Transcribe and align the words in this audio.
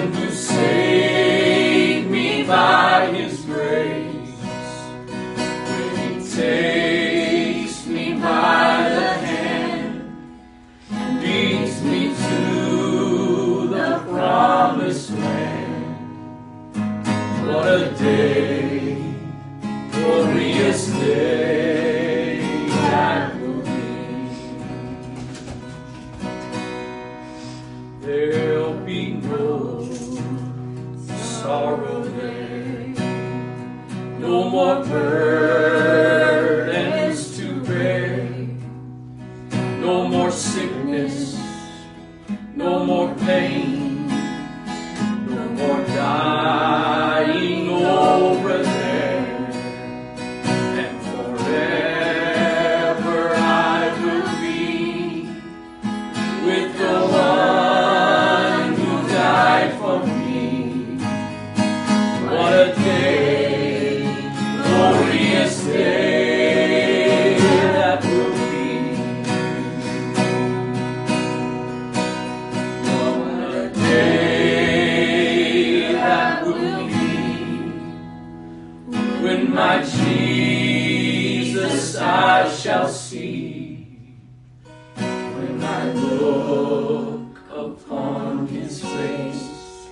the 0.00 0.06
one 0.06 0.12
who 0.14 0.99
look 85.94 87.38
upon 87.50 88.46
his 88.48 88.84
face, 88.84 89.90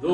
the 0.00 0.08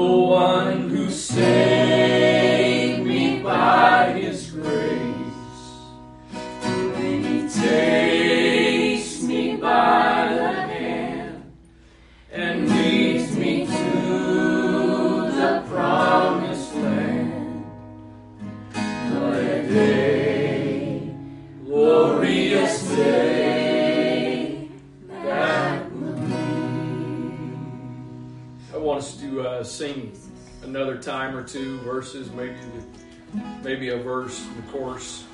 maybe 33.81 33.99
a 33.99 34.03
verse 34.03 34.47
the 34.57 34.63
course. 34.71 35.25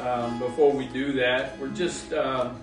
Um, 0.00 0.40
before 0.40 0.72
we 0.72 0.86
do 0.86 1.12
that, 1.12 1.56
we're 1.60 1.68
just. 1.68 2.12
Um, 2.12 2.60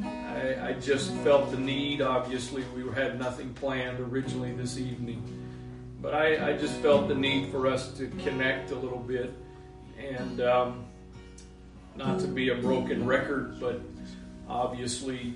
I, 0.00 0.68
I 0.68 0.72
just 0.80 1.12
felt 1.24 1.50
the 1.50 1.58
need. 1.58 2.00
Obviously, 2.00 2.62
we 2.76 2.88
had 2.94 3.18
nothing 3.18 3.52
planned 3.54 3.98
originally 3.98 4.52
this 4.52 4.78
evening, 4.78 5.20
but 6.00 6.14
I, 6.14 6.50
I 6.50 6.56
just 6.56 6.74
felt 6.76 7.08
the 7.08 7.16
need 7.16 7.50
for 7.50 7.66
us 7.66 7.92
to 7.98 8.06
connect 8.22 8.70
a 8.70 8.76
little 8.76 9.00
bit, 9.00 9.34
and 9.98 10.40
um, 10.40 10.84
not 11.96 12.20
to 12.20 12.28
be 12.28 12.50
a 12.50 12.54
broken 12.54 13.04
record, 13.06 13.58
but 13.58 13.80
obviously 14.48 15.34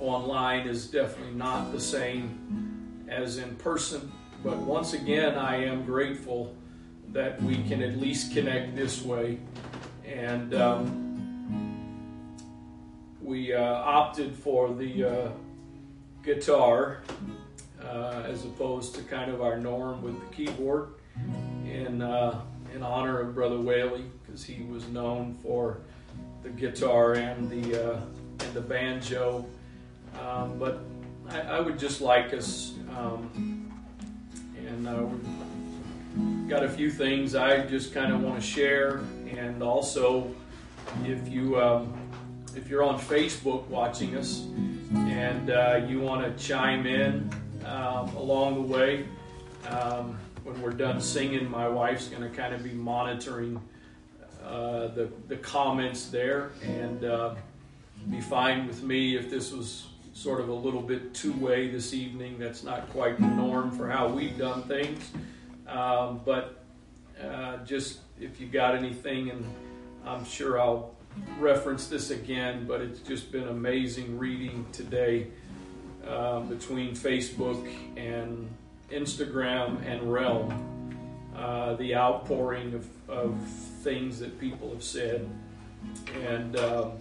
online 0.00 0.66
is 0.66 0.86
definitely 0.86 1.34
not 1.34 1.70
the 1.70 1.80
same 1.80 3.04
as 3.08 3.36
in 3.36 3.54
person. 3.56 4.10
But 4.42 4.56
once 4.56 4.94
again, 4.94 5.36
I 5.36 5.64
am 5.64 5.84
grateful 5.84 6.56
that 7.12 7.40
we 7.42 7.62
can 7.64 7.82
at 7.82 7.98
least 7.98 8.32
connect 8.32 8.74
this 8.74 9.02
way. 9.02 9.38
And 10.04 10.54
um, 10.54 11.02
we 13.22 13.52
uh, 13.52 13.62
opted 13.62 14.34
for 14.34 14.74
the 14.74 15.04
uh, 15.04 15.28
guitar 16.22 17.02
uh, 17.82 18.22
as 18.26 18.44
opposed 18.44 18.94
to 18.94 19.02
kind 19.02 19.30
of 19.30 19.42
our 19.42 19.58
norm 19.58 20.02
with 20.02 20.18
the 20.20 20.34
keyboard 20.34 20.94
in, 21.66 22.02
uh, 22.02 22.40
in 22.74 22.82
honor 22.82 23.20
of 23.20 23.34
Brother 23.34 23.58
Whaley 23.58 24.04
because 24.24 24.44
he 24.44 24.62
was 24.64 24.88
known 24.88 25.36
for 25.42 25.78
the 26.42 26.48
guitar 26.48 27.14
and 27.14 27.48
the, 27.50 27.94
uh, 27.94 28.00
and 28.40 28.54
the 28.54 28.60
banjo. 28.60 29.46
Um, 30.20 30.58
but 30.58 30.80
I, 31.30 31.40
I 31.40 31.60
would 31.60 31.78
just 31.78 32.00
like 32.00 32.34
us, 32.34 32.74
um, 32.96 33.72
and 34.56 34.88
uh, 34.88 35.06
got 36.48 36.64
a 36.64 36.68
few 36.68 36.90
things 36.90 37.34
I 37.34 37.64
just 37.66 37.94
kind 37.94 38.12
of 38.12 38.20
want 38.22 38.40
to 38.40 38.46
share, 38.46 39.00
and 39.30 39.62
also 39.62 40.34
if 41.04 41.28
you 41.28 41.60
um, 41.60 41.92
if 42.56 42.68
you're 42.68 42.82
on 42.82 42.98
Facebook 42.98 43.66
watching 43.68 44.16
us 44.16 44.46
and 44.94 45.50
uh, 45.50 45.80
you 45.88 46.00
want 46.00 46.24
to 46.24 46.44
chime 46.44 46.86
in 46.86 47.30
um, 47.64 48.14
along 48.16 48.54
the 48.54 48.74
way, 48.74 49.06
um, 49.68 50.18
when 50.44 50.60
we're 50.60 50.70
done 50.70 51.00
singing, 51.00 51.50
my 51.50 51.68
wife's 51.68 52.08
going 52.08 52.22
to 52.22 52.28
kind 52.28 52.54
of 52.54 52.62
be 52.62 52.72
monitoring 52.72 53.60
uh, 54.44 54.88
the 54.88 55.08
the 55.28 55.36
comments 55.36 56.08
there, 56.08 56.50
and 56.62 57.04
uh, 57.04 57.34
be 58.10 58.20
fine 58.20 58.66
with 58.66 58.82
me 58.82 59.16
if 59.16 59.30
this 59.30 59.52
was 59.52 59.86
sort 60.12 60.40
of 60.40 60.48
a 60.48 60.54
little 60.54 60.82
bit 60.82 61.14
two 61.14 61.32
way 61.34 61.68
this 61.70 61.94
evening. 61.94 62.38
That's 62.38 62.62
not 62.62 62.90
quite 62.90 63.18
the 63.18 63.26
norm 63.26 63.70
for 63.70 63.88
how 63.88 64.08
we've 64.08 64.36
done 64.36 64.62
things. 64.64 65.10
Um, 65.72 66.20
but 66.24 66.62
uh, 67.22 67.58
just 67.64 68.00
if 68.20 68.40
you 68.40 68.46
got 68.46 68.74
anything, 68.74 69.30
and 69.30 69.44
I'm 70.04 70.24
sure 70.24 70.60
I'll 70.60 70.94
reference 71.38 71.86
this 71.86 72.10
again, 72.10 72.66
but 72.66 72.80
it's 72.80 73.00
just 73.00 73.32
been 73.32 73.48
amazing 73.48 74.18
reading 74.18 74.66
today 74.72 75.28
uh, 76.06 76.40
between 76.40 76.94
Facebook 76.94 77.66
and 77.96 78.48
Instagram 78.90 79.84
and 79.86 80.12
Realm. 80.12 80.68
Uh, 81.34 81.74
the 81.76 81.94
outpouring 81.94 82.74
of, 82.74 82.86
of 83.08 83.34
things 83.82 84.18
that 84.20 84.38
people 84.38 84.68
have 84.70 84.82
said. 84.82 85.26
And 86.22 86.56
um, 86.58 86.92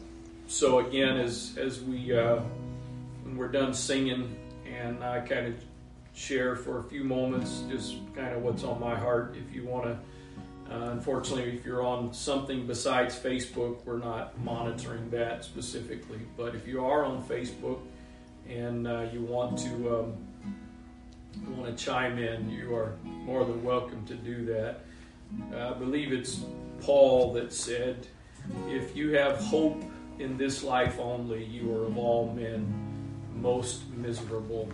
so, 0.47 0.79
again, 0.79 1.17
as, 1.17 1.57
as 1.57 1.81
we 1.81 2.17
uh, 2.17 2.39
when 3.23 3.35
we're 3.35 3.49
done 3.49 3.73
singing 3.73 4.35
and 4.65 5.03
I 5.03 5.19
kind 5.19 5.47
of 5.47 5.55
share 6.13 6.55
for 6.55 6.79
a 6.79 6.83
few 6.83 7.03
moments 7.03 7.63
just 7.69 7.95
kind 8.15 8.33
of 8.33 8.41
what's 8.41 8.63
on 8.63 8.79
my 8.79 8.97
heart. 8.97 9.35
If 9.37 9.55
you 9.55 9.65
want 9.65 9.85
to, 9.85 10.73
uh, 10.73 10.91
unfortunately, 10.91 11.55
if 11.57 11.65
you're 11.65 11.83
on 11.83 12.13
something 12.13 12.67
besides 12.67 13.17
Facebook, 13.17 13.85
we're 13.85 13.97
not 13.97 14.39
monitoring 14.39 15.09
that 15.11 15.43
specifically. 15.43 16.19
But 16.37 16.55
if 16.55 16.67
you 16.67 16.85
are 16.85 17.05
on 17.05 17.23
Facebook 17.23 17.79
and 18.49 18.87
uh, 18.87 19.07
you 19.11 19.21
want 19.21 19.57
to 19.59 19.99
um, 19.99 20.13
you 21.47 21.53
want 21.53 21.77
to 21.77 21.83
chime 21.83 22.17
in, 22.17 22.49
you 22.49 22.75
are 22.75 22.93
more 23.03 23.45
than 23.45 23.63
welcome 23.63 24.05
to 24.05 24.15
do 24.15 24.45
that. 24.45 24.81
Uh, 25.53 25.71
I 25.71 25.73
believe 25.73 26.11
it's 26.11 26.41
Paul 26.81 27.33
that 27.33 27.53
said, 27.53 28.07
"If 28.67 28.95
you 28.95 29.13
have 29.13 29.37
hope 29.37 29.81
in 30.19 30.37
this 30.37 30.61
life 30.61 30.99
only, 30.99 31.43
you 31.45 31.73
are 31.73 31.85
of 31.85 31.97
all 31.97 32.33
men." 32.33 32.91
most 33.41 33.89
miserable. 33.95 34.69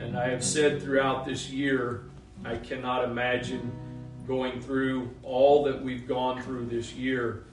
And 0.00 0.16
I 0.16 0.30
have 0.30 0.42
said 0.42 0.82
throughout 0.82 1.26
this 1.26 1.50
year, 1.50 2.04
I 2.42 2.56
cannot 2.56 3.04
imagine 3.04 3.70
going 4.26 4.60
through 4.60 5.10
all 5.22 5.64
that 5.64 5.82
we've 5.82 6.08
gone 6.08 6.40
through 6.40 6.66
this 6.66 6.94
year 6.94 7.44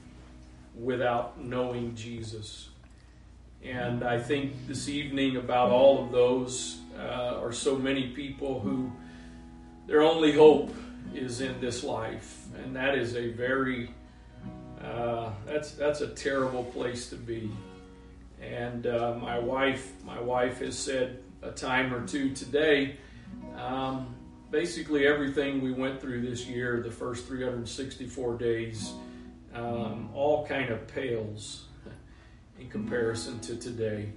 without 0.74 1.44
knowing 1.44 1.94
Jesus. 1.94 2.70
And 3.62 4.01
I 4.01 4.18
think 4.18 4.66
this 4.66 4.88
evening, 4.88 5.36
about 5.36 5.72
all 5.72 6.06
of 6.06 6.12
those, 6.13 6.80
uh, 6.98 7.42
are 7.42 7.51
so 7.51 7.75
many 7.75 8.10
people 8.10 8.62
who 8.62 8.94
their 9.86 10.01
only 10.01 10.32
hope 10.32 10.74
is 11.13 11.42
in 11.42 11.60
this 11.60 11.84
life. 11.84 12.46
And 12.63 12.74
that 12.77 12.96
is 12.96 13.16
a 13.16 13.30
very, 13.32 13.92
uh, 14.82 15.32
that's, 15.46 15.72
that's 15.72 16.00
a 16.00 16.08
terrible 16.08 16.63
place 16.63 17.10
to 17.10 17.18
be. 17.18 17.51
And 18.42 18.88
uh, 18.88 19.16
my 19.20 19.38
wife, 19.38 19.92
my 20.06 20.20
wife 20.22 20.60
has 20.60 20.80
said 20.80 21.24
a 21.41 21.51
time 21.51 21.94
or 21.94 22.06
two 22.06 22.34
today. 22.34 22.98
Um, 23.56 24.15
basically, 24.51 25.08
everything 25.08 25.62
we 25.62 25.72
went 25.72 26.01
through 26.01 26.22
this 26.22 26.46
year, 26.46 26.82
the 26.82 26.91
first 26.91 27.27
364 27.27 28.38
days, 28.38 28.94
um, 29.53 30.10
all 30.13 30.46
kind 30.46 30.70
of 30.70 30.88
pales 30.88 31.65
in 32.60 32.70
comparison 32.70 33.39
to 33.39 33.56
today. 33.56 34.10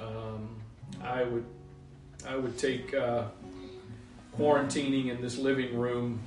Um, 0.00 0.56
I 1.02 1.24
would, 1.24 1.44
I 2.26 2.36
would 2.36 2.58
take 2.58 2.94
uh, 2.94 3.24
quarantining 4.38 5.10
in 5.10 5.20
this 5.20 5.38
living 5.38 5.78
room 5.78 6.20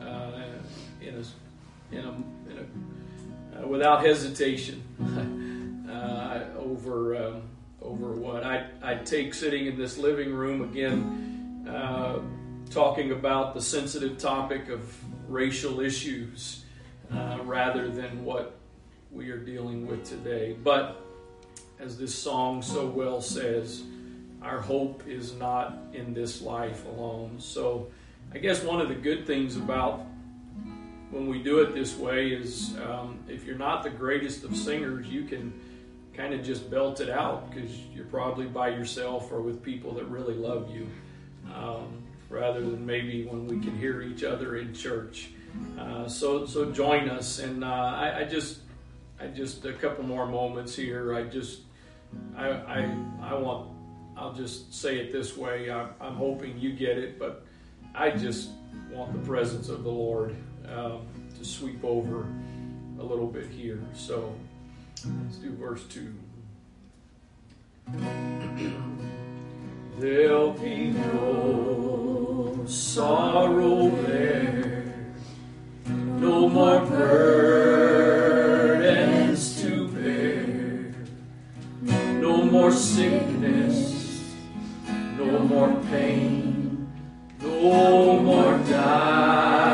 uh, 0.00 0.42
in 1.00 1.14
a, 1.14 1.96
in 1.96 2.04
a, 2.04 2.12
in 2.50 2.58
a 2.58 3.62
uh, 3.62 3.66
without 3.66 4.04
hesitation. 4.04 4.82
uh, 5.90 6.44
over 6.58 7.16
um, 7.16 7.42
over 7.84 8.12
what 8.12 8.44
I 8.44 8.66
I 8.82 8.96
take 8.96 9.34
sitting 9.34 9.66
in 9.66 9.76
this 9.76 9.98
living 9.98 10.32
room 10.32 10.62
again, 10.62 11.66
uh, 11.68 12.18
talking 12.70 13.12
about 13.12 13.54
the 13.54 13.60
sensitive 13.60 14.18
topic 14.18 14.68
of 14.68 14.82
racial 15.28 15.80
issues 15.80 16.64
uh, 17.12 17.38
rather 17.44 17.88
than 17.88 18.24
what 18.24 18.56
we 19.10 19.30
are 19.30 19.38
dealing 19.38 19.86
with 19.86 20.04
today. 20.04 20.56
But 20.62 21.00
as 21.78 21.98
this 21.98 22.14
song 22.14 22.62
so 22.62 22.86
well 22.86 23.20
says, 23.20 23.82
our 24.42 24.60
hope 24.60 25.06
is 25.06 25.34
not 25.34 25.78
in 25.92 26.14
this 26.14 26.42
life 26.42 26.84
alone. 26.86 27.36
So 27.38 27.88
I 28.32 28.38
guess 28.38 28.62
one 28.62 28.80
of 28.80 28.88
the 28.88 28.94
good 28.94 29.26
things 29.26 29.56
about 29.56 30.06
when 31.10 31.28
we 31.28 31.42
do 31.42 31.60
it 31.60 31.74
this 31.74 31.96
way 31.96 32.28
is 32.28 32.76
um, 32.78 33.18
if 33.28 33.44
you're 33.44 33.58
not 33.58 33.84
the 33.84 33.90
greatest 33.90 34.42
of 34.44 34.56
singers, 34.56 35.06
you 35.08 35.24
can 35.24 35.52
kind 36.16 36.32
of 36.32 36.42
just 36.42 36.70
belt 36.70 37.00
it 37.00 37.10
out 37.10 37.50
because 37.50 37.76
you're 37.94 38.06
probably 38.06 38.46
by 38.46 38.68
yourself 38.68 39.32
or 39.32 39.40
with 39.40 39.62
people 39.62 39.92
that 39.94 40.04
really 40.06 40.34
love 40.34 40.70
you, 40.74 40.86
um, 41.54 42.02
rather 42.30 42.60
than 42.60 42.84
maybe 42.84 43.24
when 43.24 43.46
we 43.46 43.58
can 43.60 43.76
hear 43.76 44.02
each 44.02 44.24
other 44.24 44.56
in 44.56 44.72
church. 44.74 45.30
Uh, 45.78 46.08
so 46.08 46.46
so 46.46 46.70
join 46.72 47.08
us, 47.08 47.38
and 47.38 47.64
uh, 47.64 47.66
I, 47.66 48.20
I, 48.20 48.24
just 48.24 48.60
I 49.20 49.26
just 49.28 49.64
a 49.64 49.72
couple 49.72 50.04
more 50.04 50.26
moments 50.26 50.74
here. 50.74 51.14
I 51.14 51.24
just 51.24 51.60
I 52.36 52.48
I, 52.48 52.96
I 53.22 53.34
want 53.34 53.70
I'll 54.16 54.32
just 54.32 54.74
say 54.74 54.98
it 54.98 55.12
this 55.12 55.36
way. 55.36 55.70
I, 55.70 55.88
am 56.00 56.14
hoping 56.16 56.58
you 56.58 56.72
get 56.72 56.98
it, 56.98 57.18
but 57.18 57.44
I 57.94 58.10
just 58.10 58.50
want 58.90 59.12
the 59.12 59.26
presence 59.26 59.68
of 59.68 59.84
the 59.84 59.90
Lord 59.90 60.34
um, 60.68 61.06
to 61.38 61.44
sweep 61.44 61.84
over 61.84 62.26
a 62.98 63.02
little 63.02 63.26
bit 63.26 63.48
here. 63.48 63.80
So. 63.94 64.34
Let's 65.02 65.36
do 65.38 65.50
verse 65.56 65.84
2. 65.84 66.14
There'll 69.98 70.52
be 70.52 70.90
no 70.90 72.64
sorrow 72.66 73.90
there, 74.06 74.94
no 75.86 76.48
more 76.48 76.80
burdens 76.86 77.82
to 79.62 79.88
bear, 79.88 80.94
no 82.20 82.44
more 82.44 82.72
sickness, 82.72 84.32
no 85.18 85.40
more 85.40 85.76
pain, 85.90 86.88
no 87.40 88.20
more 88.20 88.58
dying. 88.70 89.73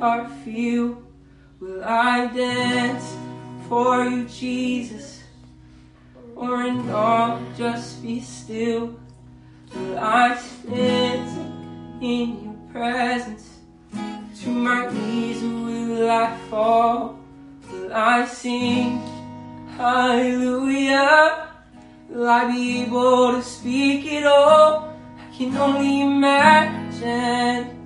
Heart 0.00 0.30
feel? 0.44 0.96
Will 1.60 1.84
I 1.84 2.26
dance 2.32 3.14
for 3.68 4.04
you, 4.04 4.24
Jesus? 4.24 5.22
Or 6.34 6.64
in 6.64 6.88
all 6.88 7.38
just 7.54 8.02
be 8.02 8.20
still? 8.20 8.98
Will 9.74 9.98
I 9.98 10.36
stand 10.36 12.02
in 12.02 12.44
your 12.44 12.56
presence? 12.72 13.58
To 14.42 14.48
my 14.48 14.90
knees 14.90 15.42
will 15.42 16.10
I 16.10 16.34
fall? 16.48 17.20
Will 17.70 17.92
I 17.92 18.24
sing 18.24 19.02
hallelujah? 19.76 21.48
Will 22.08 22.26
I 22.26 22.50
be 22.50 22.84
able 22.84 23.32
to 23.32 23.42
speak 23.42 24.06
it 24.06 24.24
all? 24.24 24.96
I 25.20 25.36
can 25.36 25.54
only 25.58 26.00
imagine. 26.00 27.79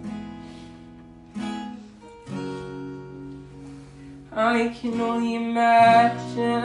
I 4.37 4.75
can 4.81 5.01
only 5.01 5.37
imagine. 5.37 6.65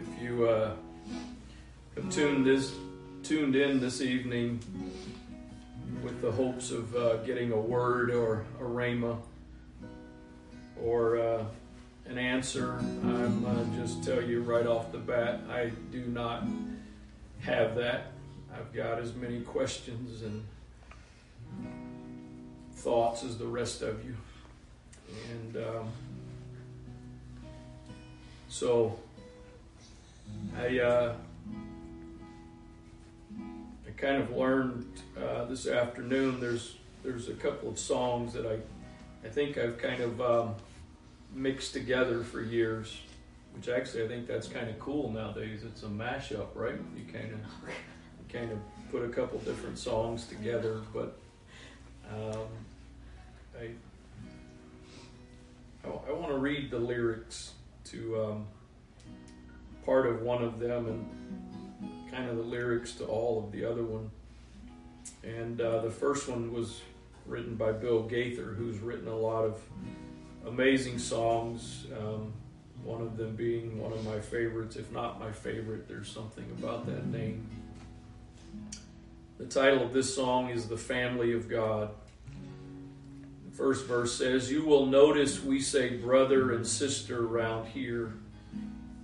If 0.00 0.20
you 0.20 0.48
uh, 0.48 0.74
have 1.94 2.10
tuned 2.10 2.44
this 2.44 2.74
tuned 3.22 3.54
in 3.54 3.80
this 3.80 4.00
evening 4.00 4.58
with 6.04 6.20
the 6.20 6.30
hopes 6.30 6.70
of 6.70 6.94
uh, 6.94 7.16
getting 7.18 7.50
a 7.50 7.58
word 7.58 8.10
or 8.10 8.44
a 8.60 8.62
rhema 8.62 9.16
or 10.82 11.18
uh, 11.18 11.44
an 12.06 12.18
answer, 12.18 12.74
I'm 12.78 13.42
gonna 13.42 13.66
just 13.74 14.04
tell 14.04 14.22
you 14.22 14.42
right 14.42 14.66
off 14.66 14.92
the 14.92 14.98
bat, 14.98 15.40
I 15.50 15.72
do 15.90 16.04
not 16.04 16.44
have 17.40 17.74
that. 17.76 18.12
I've 18.54 18.72
got 18.74 18.98
as 18.98 19.14
many 19.14 19.40
questions 19.40 20.22
and 20.22 20.44
thoughts 22.74 23.24
as 23.24 23.38
the 23.38 23.46
rest 23.46 23.80
of 23.80 24.04
you, 24.04 24.14
and 25.32 25.56
um, 25.56 25.88
so. 28.48 28.98
I 30.58 30.78
uh, 30.78 31.14
I 31.14 31.16
kind 34.04 34.22
of 34.22 34.36
learned 34.36 35.00
uh, 35.16 35.46
this 35.46 35.66
afternoon. 35.66 36.38
There's 36.38 36.76
there's 37.02 37.30
a 37.30 37.32
couple 37.32 37.70
of 37.70 37.78
songs 37.78 38.34
that 38.34 38.44
I 38.44 38.58
I 39.26 39.30
think 39.30 39.56
I've 39.56 39.78
kind 39.78 40.02
of 40.02 40.20
um, 40.20 40.54
mixed 41.32 41.72
together 41.72 42.22
for 42.22 42.42
years, 42.42 43.00
which 43.54 43.70
actually 43.70 44.04
I 44.04 44.08
think 44.08 44.26
that's 44.26 44.46
kind 44.46 44.68
of 44.68 44.78
cool 44.78 45.10
nowadays. 45.10 45.62
It's 45.64 45.84
a 45.84 45.86
mashup, 45.86 46.48
right? 46.54 46.74
You 46.94 47.10
kind 47.10 47.32
of 47.32 47.38
you 47.38 48.38
kind 48.38 48.52
of 48.52 48.58
put 48.90 49.02
a 49.02 49.08
couple 49.08 49.38
different 49.38 49.78
songs 49.78 50.26
together, 50.26 50.82
but 50.92 51.18
um, 52.12 52.46
I 53.58 53.70
I, 55.86 56.12
want 56.12 56.28
to 56.28 56.38
read 56.38 56.70
the 56.70 56.78
lyrics 56.78 57.52
to. 57.84 58.22
Um, 58.22 58.46
part 59.84 60.06
of 60.06 60.22
one 60.22 60.42
of 60.42 60.58
them 60.58 60.86
and 60.86 61.06
kind 62.14 62.28
of 62.30 62.36
the 62.36 62.42
lyrics 62.42 62.92
to 62.92 63.04
all 63.04 63.42
of 63.44 63.50
the 63.50 63.64
other 63.64 63.82
one. 63.82 64.10
And 65.24 65.60
uh, 65.60 65.80
the 65.80 65.90
first 65.90 66.28
one 66.28 66.52
was 66.52 66.80
written 67.26 67.56
by 67.56 67.72
Bill 67.72 68.02
Gaither, 68.02 68.54
who's 68.54 68.78
written 68.78 69.08
a 69.08 69.16
lot 69.16 69.44
of 69.44 69.60
amazing 70.46 70.98
songs. 70.98 71.86
Um, 71.98 72.32
one 72.84 73.00
of 73.00 73.16
them 73.16 73.34
being 73.34 73.80
one 73.80 73.92
of 73.92 74.04
my 74.04 74.20
favorites, 74.20 74.76
if 74.76 74.92
not 74.92 75.18
my 75.18 75.32
favorite. 75.32 75.88
There's 75.88 76.08
something 76.08 76.44
about 76.58 76.86
that 76.86 77.06
name. 77.06 77.48
The 79.38 79.46
title 79.46 79.82
of 79.82 79.92
this 79.92 80.14
song 80.14 80.50
is 80.50 80.68
The 80.68 80.76
Family 80.76 81.32
of 81.32 81.48
God. 81.48 81.90
The 83.50 83.56
first 83.56 83.86
verse 83.86 84.16
says, 84.16 84.52
You 84.52 84.64
will 84.64 84.86
notice 84.86 85.42
we 85.42 85.60
say 85.60 85.96
brother 85.96 86.52
and 86.52 86.64
sister 86.64 87.26
around 87.26 87.66
here. 87.66 88.14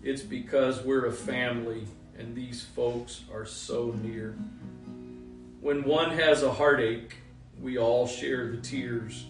It's 0.03 0.23
because 0.23 0.83
we're 0.83 1.07
a 1.07 1.13
family 1.13 1.87
and 2.21 2.37
these 2.37 2.63
folks 2.63 3.23
are 3.33 3.47
so 3.47 3.97
near. 4.03 4.37
When 5.61 5.85
one 5.85 6.11
has 6.11 6.43
a 6.43 6.53
heartache, 6.53 7.17
we 7.61 7.79
all 7.79 8.07
share 8.07 8.51
the 8.51 8.59
tears 8.59 9.25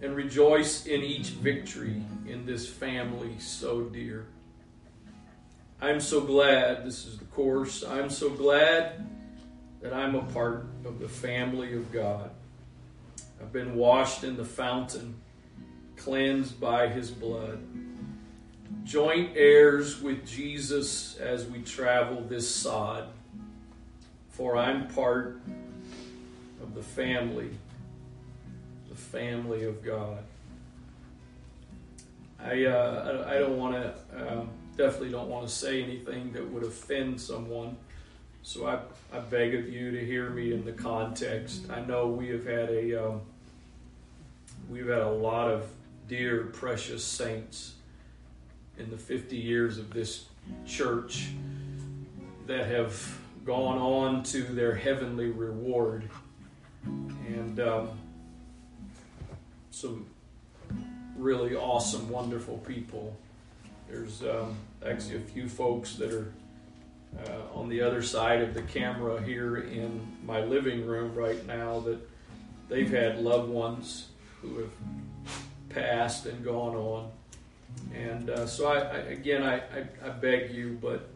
and 0.00 0.14
rejoice 0.14 0.86
in 0.86 1.02
each 1.02 1.28
victory 1.30 2.02
in 2.26 2.46
this 2.46 2.68
family 2.68 3.38
so 3.38 3.84
dear. 3.84 4.26
I'm 5.80 6.00
so 6.00 6.20
glad, 6.20 6.84
this 6.84 7.06
is 7.06 7.18
the 7.18 7.24
course, 7.26 7.82
I'm 7.82 8.10
so 8.10 8.30
glad 8.30 9.08
that 9.80 9.94
I'm 9.94 10.14
a 10.14 10.22
part 10.22 10.66
of 10.84 10.98
the 10.98 11.08
family 11.08 11.72
of 11.74 11.90
God. 11.90 12.30
I've 13.40 13.52
been 13.52 13.76
washed 13.76 14.24
in 14.24 14.36
the 14.36 14.44
fountain, 14.44 15.14
cleansed 15.96 16.60
by 16.60 16.88
his 16.88 17.10
blood 17.10 17.60
joint 18.88 19.32
heirs 19.36 20.00
with 20.00 20.26
Jesus 20.26 21.18
as 21.18 21.44
we 21.46 21.60
travel 21.60 22.22
this 22.22 22.48
sod, 22.48 23.04
for 24.30 24.56
I'm 24.56 24.88
part 24.88 25.42
of 26.62 26.74
the 26.74 26.82
family, 26.82 27.50
the 28.88 28.94
family 28.94 29.64
of 29.64 29.84
God. 29.84 30.20
I 32.42 32.64
uh, 32.64 33.26
I 33.28 33.34
don't 33.34 33.58
want 33.58 33.74
to 33.74 33.94
um, 34.16 34.48
definitely 34.78 35.10
don't 35.10 35.28
want 35.28 35.46
to 35.46 35.52
say 35.52 35.82
anything 35.82 36.32
that 36.32 36.50
would 36.50 36.62
offend 36.62 37.20
someone, 37.20 37.76
so 38.42 38.66
I 38.66 38.78
I 39.14 39.18
beg 39.18 39.54
of 39.54 39.68
you 39.68 39.90
to 39.90 40.02
hear 40.02 40.30
me 40.30 40.54
in 40.54 40.64
the 40.64 40.72
context. 40.72 41.66
I 41.68 41.80
know 41.80 42.06
we 42.06 42.28
have 42.28 42.46
had 42.46 42.70
a 42.70 43.06
um, 43.06 43.20
we've 44.70 44.88
had 44.88 45.02
a 45.02 45.10
lot 45.10 45.50
of 45.50 45.68
dear 46.06 46.44
precious 46.44 47.04
saints 47.04 47.74
in 48.78 48.90
the 48.90 48.96
50 48.96 49.36
years 49.36 49.78
of 49.78 49.92
this 49.92 50.26
church 50.66 51.28
that 52.46 52.66
have 52.66 53.18
gone 53.44 53.78
on 53.78 54.22
to 54.22 54.42
their 54.42 54.74
heavenly 54.74 55.30
reward. 55.30 56.08
And 56.84 57.60
um, 57.60 57.90
some 59.70 60.06
really 61.16 61.54
awesome, 61.54 62.08
wonderful 62.08 62.58
people. 62.58 63.16
There's 63.88 64.22
um, 64.22 64.56
actually 64.84 65.16
a 65.16 65.20
few 65.20 65.48
folks 65.48 65.96
that 65.96 66.12
are 66.12 66.32
uh, 67.26 67.58
on 67.58 67.68
the 67.68 67.80
other 67.80 68.02
side 68.02 68.42
of 68.42 68.54
the 68.54 68.62
camera 68.62 69.22
here 69.22 69.56
in 69.56 70.00
my 70.24 70.40
living 70.40 70.86
room 70.86 71.14
right 71.14 71.44
now 71.46 71.80
that 71.80 71.98
they've 72.68 72.90
had 72.90 73.18
loved 73.18 73.48
ones 73.48 74.08
who 74.42 74.58
have 74.58 74.70
passed 75.70 76.26
and 76.26 76.44
gone 76.44 76.76
on. 76.76 77.10
And 77.94 78.30
uh, 78.30 78.46
so, 78.46 78.68
I, 78.68 78.78
I 78.78 78.96
again, 78.98 79.42
I, 79.42 79.56
I, 79.56 79.86
I, 80.04 80.08
beg 80.10 80.52
you, 80.52 80.78
but 80.80 81.08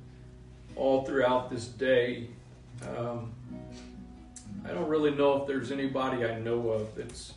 all 0.77 1.05
throughout 1.05 1.51
this 1.51 1.67
day, 1.67 2.29
um, 2.97 3.33
I 4.65 4.69
don't 4.69 4.89
really 4.89 5.11
know 5.13 5.41
if 5.41 5.47
there's 5.47 5.71
anybody 5.71 6.25
I 6.25 6.39
know 6.39 6.71
of 6.71 6.95
that's 6.95 7.35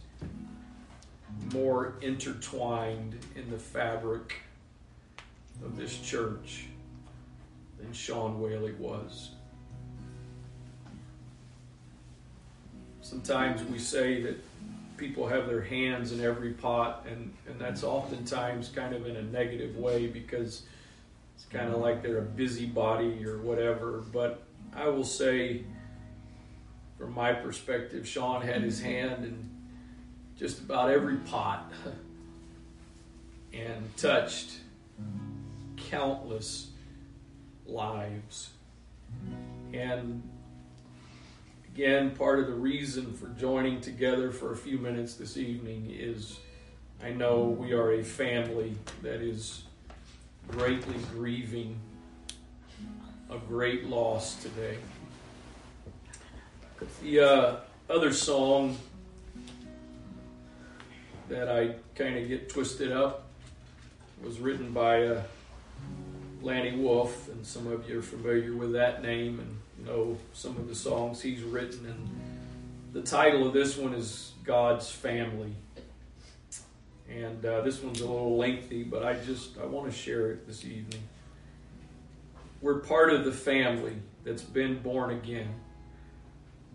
more 1.53 1.95
intertwined 2.01 3.17
in 3.35 3.49
the 3.49 3.57
fabric 3.57 4.35
of 5.63 5.77
this 5.77 5.97
church 5.97 6.65
than 7.79 7.91
Sean 7.93 8.39
Whaley 8.39 8.73
was. 8.73 9.31
Sometimes 13.01 13.63
we 13.63 13.77
say 13.77 14.21
that 14.23 14.35
people 14.97 15.27
have 15.27 15.47
their 15.47 15.61
hands 15.61 16.11
in 16.11 16.21
every 16.21 16.51
pot, 16.51 17.05
and, 17.09 17.33
and 17.47 17.59
that's 17.59 17.83
oftentimes 17.83 18.69
kind 18.69 18.93
of 18.93 19.05
in 19.07 19.15
a 19.15 19.23
negative 19.23 19.75
way 19.75 20.07
because 20.07 20.63
it's 21.35 21.45
kind 21.45 21.67
of 21.67 21.73
mm-hmm. 21.73 21.83
like 21.83 22.03
they're 22.03 22.19
a 22.19 22.21
busybody 22.21 23.25
or 23.25 23.37
whatever. 23.39 24.03
But 24.11 24.43
I 24.73 24.87
will 24.87 25.03
say, 25.03 25.63
from 26.97 27.13
my 27.13 27.33
perspective, 27.33 28.07
Sean 28.07 28.41
had 28.41 28.61
his 28.61 28.79
mm-hmm. 28.79 28.89
hand 28.89 29.25
in 29.25 29.49
just 30.37 30.59
about 30.59 30.89
every 30.89 31.17
pot 31.17 31.71
and 33.53 33.97
touched 33.97 34.59
countless 35.89 36.71
lives. 37.65 38.49
And 39.73 40.23
again, 41.75 42.11
part 42.11 42.39
of 42.39 42.47
the 42.47 42.53
reason 42.53 43.11
for 43.11 43.27
joining 43.37 43.81
together 43.81 44.31
for 44.31 44.53
a 44.53 44.55
few 44.55 44.77
minutes 44.77 45.15
this 45.15 45.35
evening 45.35 45.85
is 45.91 46.39
I 47.03 47.09
know 47.09 47.43
we 47.47 47.73
are 47.73 47.91
a 47.91 48.01
family 48.01 48.77
that 49.01 49.19
is 49.19 49.63
greatly 50.47 50.95
grieving 51.11 51.77
a 53.29 53.37
great 53.39 53.87
loss 53.87 54.41
today. 54.41 54.77
The 57.03 57.19
uh, 57.19 57.55
other 57.89 58.13
song 58.13 58.77
that 61.27 61.49
I 61.49 61.75
kind 61.93 62.17
of 62.17 62.29
get 62.29 62.47
twisted 62.47 62.93
up 62.93 63.27
was 64.23 64.39
written 64.39 64.71
by 64.71 65.07
uh, 65.07 65.23
Lanny 66.41 66.77
Wolf, 66.77 67.27
and 67.27 67.45
some 67.45 67.67
of 67.67 67.89
you 67.89 67.99
are 67.99 68.01
familiar 68.01 68.55
with 68.55 68.71
that 68.71 69.01
name 69.01 69.39
and 69.41 69.54
know 69.85 70.17
some 70.33 70.57
of 70.57 70.67
the 70.67 70.75
songs 70.75 71.21
he's 71.21 71.41
written. 71.41 71.85
And 71.85 72.09
the 72.93 73.01
title 73.01 73.47
of 73.47 73.53
this 73.53 73.77
one 73.77 73.93
is 73.93 74.31
God's 74.43 74.89
Family. 74.89 75.53
And 77.09 77.45
uh, 77.45 77.61
this 77.61 77.81
one's 77.81 78.01
a 78.01 78.07
little 78.07 78.37
lengthy, 78.37 78.83
but 78.83 79.03
I 79.03 79.13
just 79.13 79.57
I 79.59 79.65
want 79.65 79.91
to 79.91 79.95
share 79.95 80.31
it 80.31 80.47
this 80.47 80.65
evening. 80.65 81.03
We're 82.61 82.79
part 82.79 83.13
of 83.13 83.25
the 83.25 83.31
family 83.31 83.95
that's 84.23 84.41
been 84.41 84.79
born 84.79 85.11
again. 85.11 85.53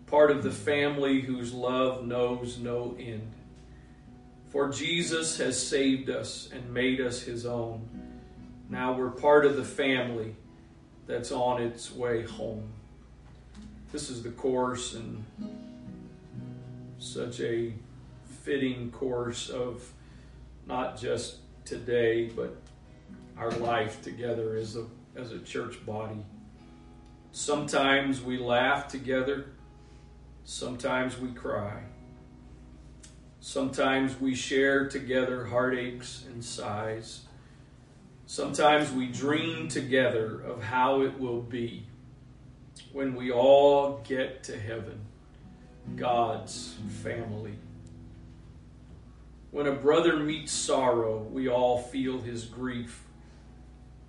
Part 0.07 0.31
of 0.31 0.43
the 0.43 0.51
family 0.51 1.21
whose 1.21 1.53
love 1.53 2.05
knows 2.05 2.57
no 2.57 2.95
end. 2.97 3.31
For 4.49 4.69
Jesus 4.69 5.37
has 5.37 5.61
saved 5.61 6.09
us 6.09 6.49
and 6.53 6.73
made 6.73 7.01
us 7.01 7.21
his 7.21 7.45
own. 7.45 7.87
Now 8.69 8.93
we're 8.93 9.09
part 9.09 9.45
of 9.45 9.57
the 9.57 9.63
family 9.63 10.35
that's 11.07 11.31
on 11.31 11.61
its 11.61 11.91
way 11.91 12.23
home. 12.23 12.69
This 13.91 14.09
is 14.09 14.23
the 14.23 14.29
course 14.29 14.95
and 14.95 15.25
such 16.97 17.41
a 17.41 17.73
fitting 18.41 18.89
course 18.89 19.49
of 19.49 19.91
not 20.65 20.97
just 20.97 21.39
today, 21.65 22.31
but 22.33 22.55
our 23.37 23.51
life 23.51 24.01
together 24.01 24.55
as 24.55 24.77
a, 24.77 24.85
as 25.17 25.33
a 25.33 25.39
church 25.39 25.85
body. 25.85 26.25
Sometimes 27.33 28.21
we 28.21 28.37
laugh 28.37 28.87
together, 28.87 29.47
sometimes 30.45 31.19
we 31.19 31.31
cry. 31.33 31.83
Sometimes 33.41 34.21
we 34.21 34.35
share 34.35 34.87
together 34.87 35.45
heartaches 35.45 36.25
and 36.31 36.45
sighs. 36.45 37.21
Sometimes 38.25 38.91
we 38.91 39.07
dream 39.07 39.67
together 39.67 40.39
of 40.41 40.63
how 40.63 41.01
it 41.01 41.19
will 41.19 41.41
be 41.41 41.87
when 42.91 43.15
we 43.15 43.31
all 43.31 44.01
get 44.07 44.43
to 44.45 44.59
heaven, 44.59 44.99
God's 45.95 46.75
family. 47.03 47.55
When 49.51 49.67
a 49.67 49.73
brother 49.73 50.17
meets 50.17 50.51
sorrow, 50.51 51.19
we 51.31 51.49
all 51.49 51.79
feel 51.81 52.21
his 52.21 52.45
grief. 52.45 53.03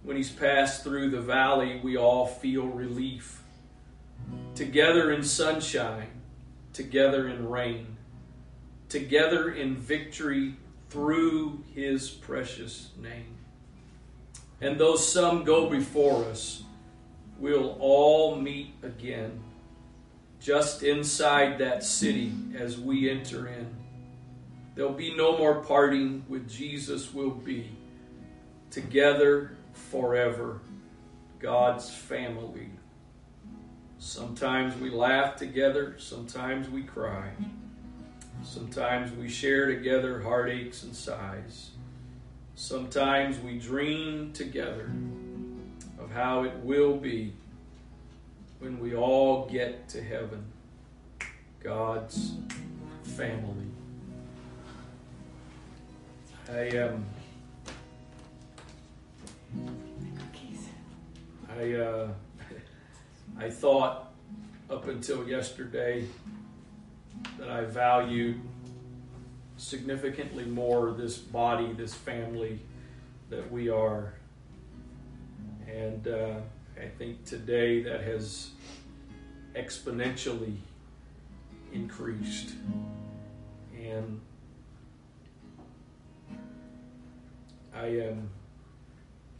When 0.03 0.17
he's 0.17 0.31
passed 0.31 0.85
through 0.85 1.11
the 1.11 1.21
valley, 1.21 1.81
we 1.83 1.97
all 1.97 2.27
feel 2.27 2.67
relief. 2.67 3.43
Together 4.55 5.11
in 5.11 5.23
sunshine, 5.23 6.11
together 6.73 7.29
in 7.29 7.49
rain 7.49 7.97
together 8.93 9.51
in 9.51 9.75
victory 9.75 10.55
through 10.91 11.65
his 11.75 12.11
precious 12.11 12.91
name. 13.01 13.39
And 14.61 14.79
though 14.79 14.97
some 14.97 15.45
go 15.45 15.71
before 15.71 16.27
us, 16.27 16.63
we'll 17.43 17.77
all 17.81 18.37
meet 18.37 18.73
again 18.85 19.43
just 20.41 20.85
inside 20.85 21.59
that 21.59 21.83
city 21.83 22.33
as 22.57 22.79
we 22.79 23.11
enter 23.11 23.49
in. 23.49 23.67
There'll 24.75 24.93
be 24.93 25.15
no 25.17 25.37
more 25.37 25.57
parting 25.57 26.25
with 26.29 26.49
Jesus, 26.49 27.13
we'll 27.13 27.31
be 27.31 27.71
together 28.71 29.57
forever, 29.73 30.61
God's 31.41 31.91
family. 31.91 32.71
Sometimes 33.99 34.77
we 34.81 34.91
laugh 34.91 35.35
together, 35.37 35.97
sometimes 35.99 36.69
we 36.69 36.85
cry. 36.85 37.31
Sometimes 38.45 39.13
we 39.13 39.29
share 39.29 39.67
together 39.67 40.23
heartaches 40.23 40.85
and 40.85 40.95
sighs. 40.95 41.71
Sometimes 42.55 43.39
we 43.41 43.59
dream 43.59 44.33
together 44.33 44.93
how 46.13 46.45
it 46.45 46.55
will 46.59 46.97
be 46.97 47.33
when 48.59 48.79
we 48.79 48.95
all 48.95 49.47
get 49.47 49.89
to 49.89 50.03
heaven, 50.03 50.45
God's 51.63 52.33
family. 53.03 53.67
I 56.51 56.69
um, 56.79 57.05
I 61.59 61.73
uh, 61.73 62.09
I 63.39 63.51
thought 63.51 64.13
up 64.71 64.89
until 64.89 65.29
yesterday 65.29 66.07
that 67.39 67.49
I 67.49 67.65
valued 67.65 68.41
significantly 69.57 70.45
more 70.45 70.93
this 70.93 71.19
body, 71.19 71.73
this 71.73 71.95
family 71.95 72.59
that 73.31 73.51
we 73.51 73.69
are. 73.69 74.15
And 75.73 76.07
uh, 76.07 76.35
I 76.77 76.87
think 76.99 77.25
today 77.25 77.83
that 77.83 78.03
has 78.03 78.51
exponentially 79.55 80.57
increased. 81.73 82.55
And 83.81 84.21
I 87.75 87.87
am, 87.87 88.31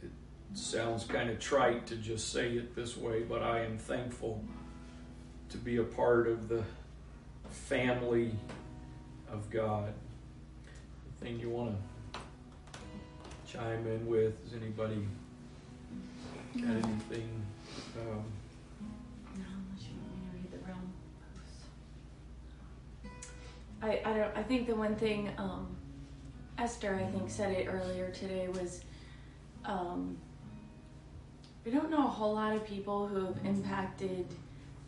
it 0.01 0.09
sounds 0.53 1.05
kind 1.05 1.29
of 1.29 1.39
trite 1.39 1.85
to 1.87 1.95
just 1.95 2.31
say 2.31 2.53
it 2.53 2.75
this 2.75 2.97
way, 2.97 3.21
but 3.21 3.43
I 3.43 3.59
am 3.59 3.77
thankful 3.77 4.43
to 5.49 5.57
be 5.57 5.77
a 5.77 5.83
part 5.83 6.27
of 6.27 6.49
the 6.49 6.63
family 7.49 8.31
of 9.31 9.49
God. 9.49 9.93
The 11.19 11.25
Thing 11.25 11.39
you 11.39 11.49
want 11.49 11.75
to 12.13 12.19
chime 13.51 13.85
in 13.87 14.07
with? 14.07 14.33
Is 14.47 14.53
anybody 14.59 15.07
got 16.61 16.69
anything? 16.69 17.29
Um, 17.99 18.23
I, 23.81 24.01
I 24.05 24.13
don't. 24.13 24.37
I 24.37 24.43
think 24.43 24.67
the 24.67 24.75
one 24.75 24.95
thing 24.95 25.29
um, 25.37 25.75
Esther, 26.57 26.95
I 26.95 27.11
think, 27.11 27.29
said 27.29 27.51
it 27.51 27.67
earlier 27.67 28.09
today 28.11 28.47
was 28.47 28.81
um, 29.65 30.17
we 31.65 31.71
don't 31.71 31.89
know 31.89 32.05
a 32.05 32.09
whole 32.09 32.33
lot 32.35 32.55
of 32.55 32.65
people 32.65 33.07
who 33.07 33.25
have 33.25 33.37
impacted 33.43 34.25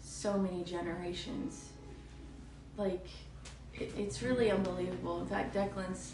so 0.01 0.37
many 0.37 0.63
generations. 0.63 1.69
Like, 2.77 3.05
it, 3.73 3.93
it's 3.97 4.21
really 4.21 4.51
unbelievable. 4.51 5.19
In 5.21 5.27
fact, 5.27 5.55
Declan's 5.55 6.13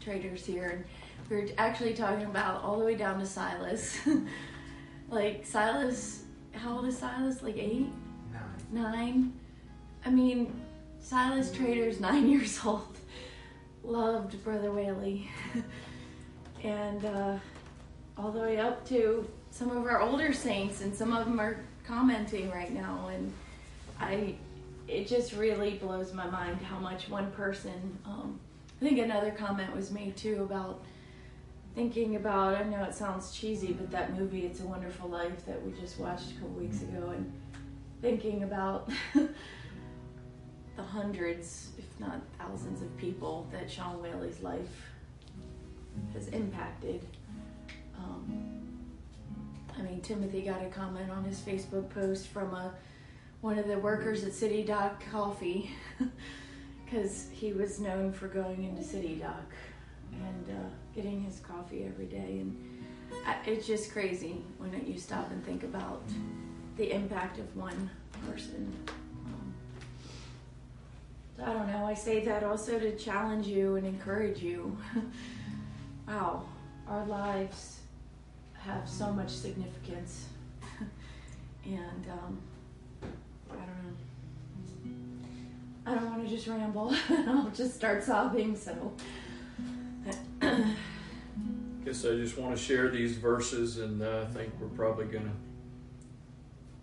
traders 0.00 0.44
here, 0.46 0.68
and 0.68 0.84
we 1.28 1.36
are 1.36 1.48
actually 1.58 1.94
talking 1.94 2.26
about 2.26 2.62
all 2.62 2.78
the 2.78 2.84
way 2.84 2.94
down 2.94 3.18
to 3.18 3.26
Silas. 3.26 3.98
like, 5.10 5.44
Silas, 5.44 6.24
how 6.52 6.76
old 6.76 6.86
is 6.86 6.96
Silas? 6.98 7.42
Like 7.42 7.56
eight? 7.56 7.88
Nine. 8.32 8.92
Nine? 8.92 9.32
I 10.04 10.10
mean, 10.10 10.52
Silas 11.00 11.52
Trader's 11.52 12.00
nine 12.00 12.28
years 12.30 12.58
old. 12.64 12.96
Loved 13.82 14.42
Brother 14.44 14.70
Whaley. 14.70 15.28
and 16.62 17.04
uh, 17.04 17.38
all 18.16 18.30
the 18.30 18.40
way 18.40 18.58
up 18.58 18.86
to 18.88 19.28
some 19.50 19.70
of 19.70 19.84
our 19.84 20.00
older 20.00 20.32
saints, 20.32 20.80
and 20.82 20.94
some 20.94 21.12
of 21.12 21.24
them 21.24 21.40
are 21.40 21.64
commenting 21.84 22.50
right 22.50 22.72
now. 22.72 23.08
And 23.12 23.32
I, 23.98 24.36
it 24.86 25.08
just 25.08 25.32
really 25.32 25.74
blows 25.74 26.12
my 26.12 26.28
mind 26.28 26.58
how 26.62 26.78
much 26.78 27.08
one 27.08 27.30
person. 27.32 27.98
Um, 28.04 28.38
I 28.80 28.84
think 28.84 28.98
another 28.98 29.30
comment 29.32 29.74
was 29.74 29.90
made 29.90 30.16
too 30.16 30.42
about 30.42 30.82
thinking 31.74 32.16
about. 32.16 32.54
I 32.54 32.62
know 32.64 32.82
it 32.84 32.94
sounds 32.94 33.32
cheesy, 33.32 33.72
but 33.72 33.90
that 33.90 34.18
movie 34.18 34.46
"It's 34.46 34.60
a 34.60 34.66
Wonderful 34.66 35.08
Life" 35.08 35.44
that 35.46 35.64
we 35.64 35.72
just 35.72 35.98
watched 35.98 36.30
a 36.32 36.34
couple 36.34 36.50
weeks 36.50 36.82
ago, 36.82 37.12
and 37.14 37.32
thinking 38.00 38.42
about 38.42 38.90
the 39.14 40.82
hundreds, 40.82 41.70
if 41.78 42.00
not 42.00 42.20
thousands, 42.38 42.82
of 42.82 42.96
people 42.96 43.46
that 43.52 43.70
Sean 43.70 44.02
Whaley's 44.02 44.40
life 44.40 44.86
has 46.14 46.28
impacted. 46.28 47.04
Um, 47.96 48.60
I 49.78 49.82
mean, 49.82 50.00
Timothy 50.00 50.42
got 50.42 50.62
a 50.62 50.68
comment 50.68 51.10
on 51.10 51.24
his 51.24 51.38
Facebook 51.40 51.88
post 51.90 52.28
from 52.28 52.54
a 52.54 52.74
one 53.40 53.58
of 53.58 53.66
the 53.66 53.78
workers 53.78 54.22
at 54.24 54.34
City 54.34 54.62
Dock 54.62 55.02
Coffee 55.10 55.70
because 56.84 57.28
he 57.32 57.52
was 57.52 57.80
known 57.80 58.12
for 58.12 58.28
going 58.28 58.64
into 58.64 58.82
City 58.82 59.14
Dock 59.14 59.52
and 60.12 60.50
uh, 60.50 60.68
getting 61.00 61.22
his 61.22 61.40
coffee 61.40 61.84
every 61.86 62.04
day, 62.04 62.40
and 62.40 62.56
I, 63.26 63.36
it's 63.46 63.66
just 63.66 63.90
crazy 63.90 64.42
when 64.58 64.84
you 64.86 64.98
stop 64.98 65.30
and 65.30 65.42
think 65.44 65.62
about 65.62 66.02
the 66.76 66.92
impact 66.94 67.38
of 67.38 67.56
one 67.56 67.90
person. 68.26 68.72
Um, 69.26 69.54
I 71.42 71.52
don't 71.52 71.68
know. 71.68 71.86
I 71.86 71.94
say 71.94 72.22
that 72.26 72.44
also 72.44 72.78
to 72.78 72.94
challenge 72.96 73.46
you 73.46 73.76
and 73.76 73.86
encourage 73.86 74.42
you. 74.42 74.76
wow, 76.08 76.44
our 76.86 77.06
lives 77.06 77.78
have 78.58 78.86
so 78.86 79.10
much 79.10 79.30
significance, 79.30 80.26
and 81.64 82.06
um, 82.10 82.38
I 83.50 83.54
don't 83.54 83.84
know. 83.84 83.96
I 85.86 85.94
don't 85.94 86.10
want 86.10 86.28
to 86.28 86.28
just 86.28 86.46
ramble. 86.46 86.94
I'll 87.08 87.50
just 87.54 87.74
start 87.74 88.04
sobbing. 88.04 88.54
So. 88.54 88.92
Guess 91.90 92.04
I 92.04 92.14
just 92.14 92.38
want 92.38 92.56
to 92.56 92.62
share 92.62 92.88
these 92.88 93.16
verses, 93.16 93.78
and 93.78 94.00
uh, 94.00 94.20
I 94.22 94.32
think 94.32 94.52
we're 94.60 94.68
probably 94.68 95.06
going 95.06 95.28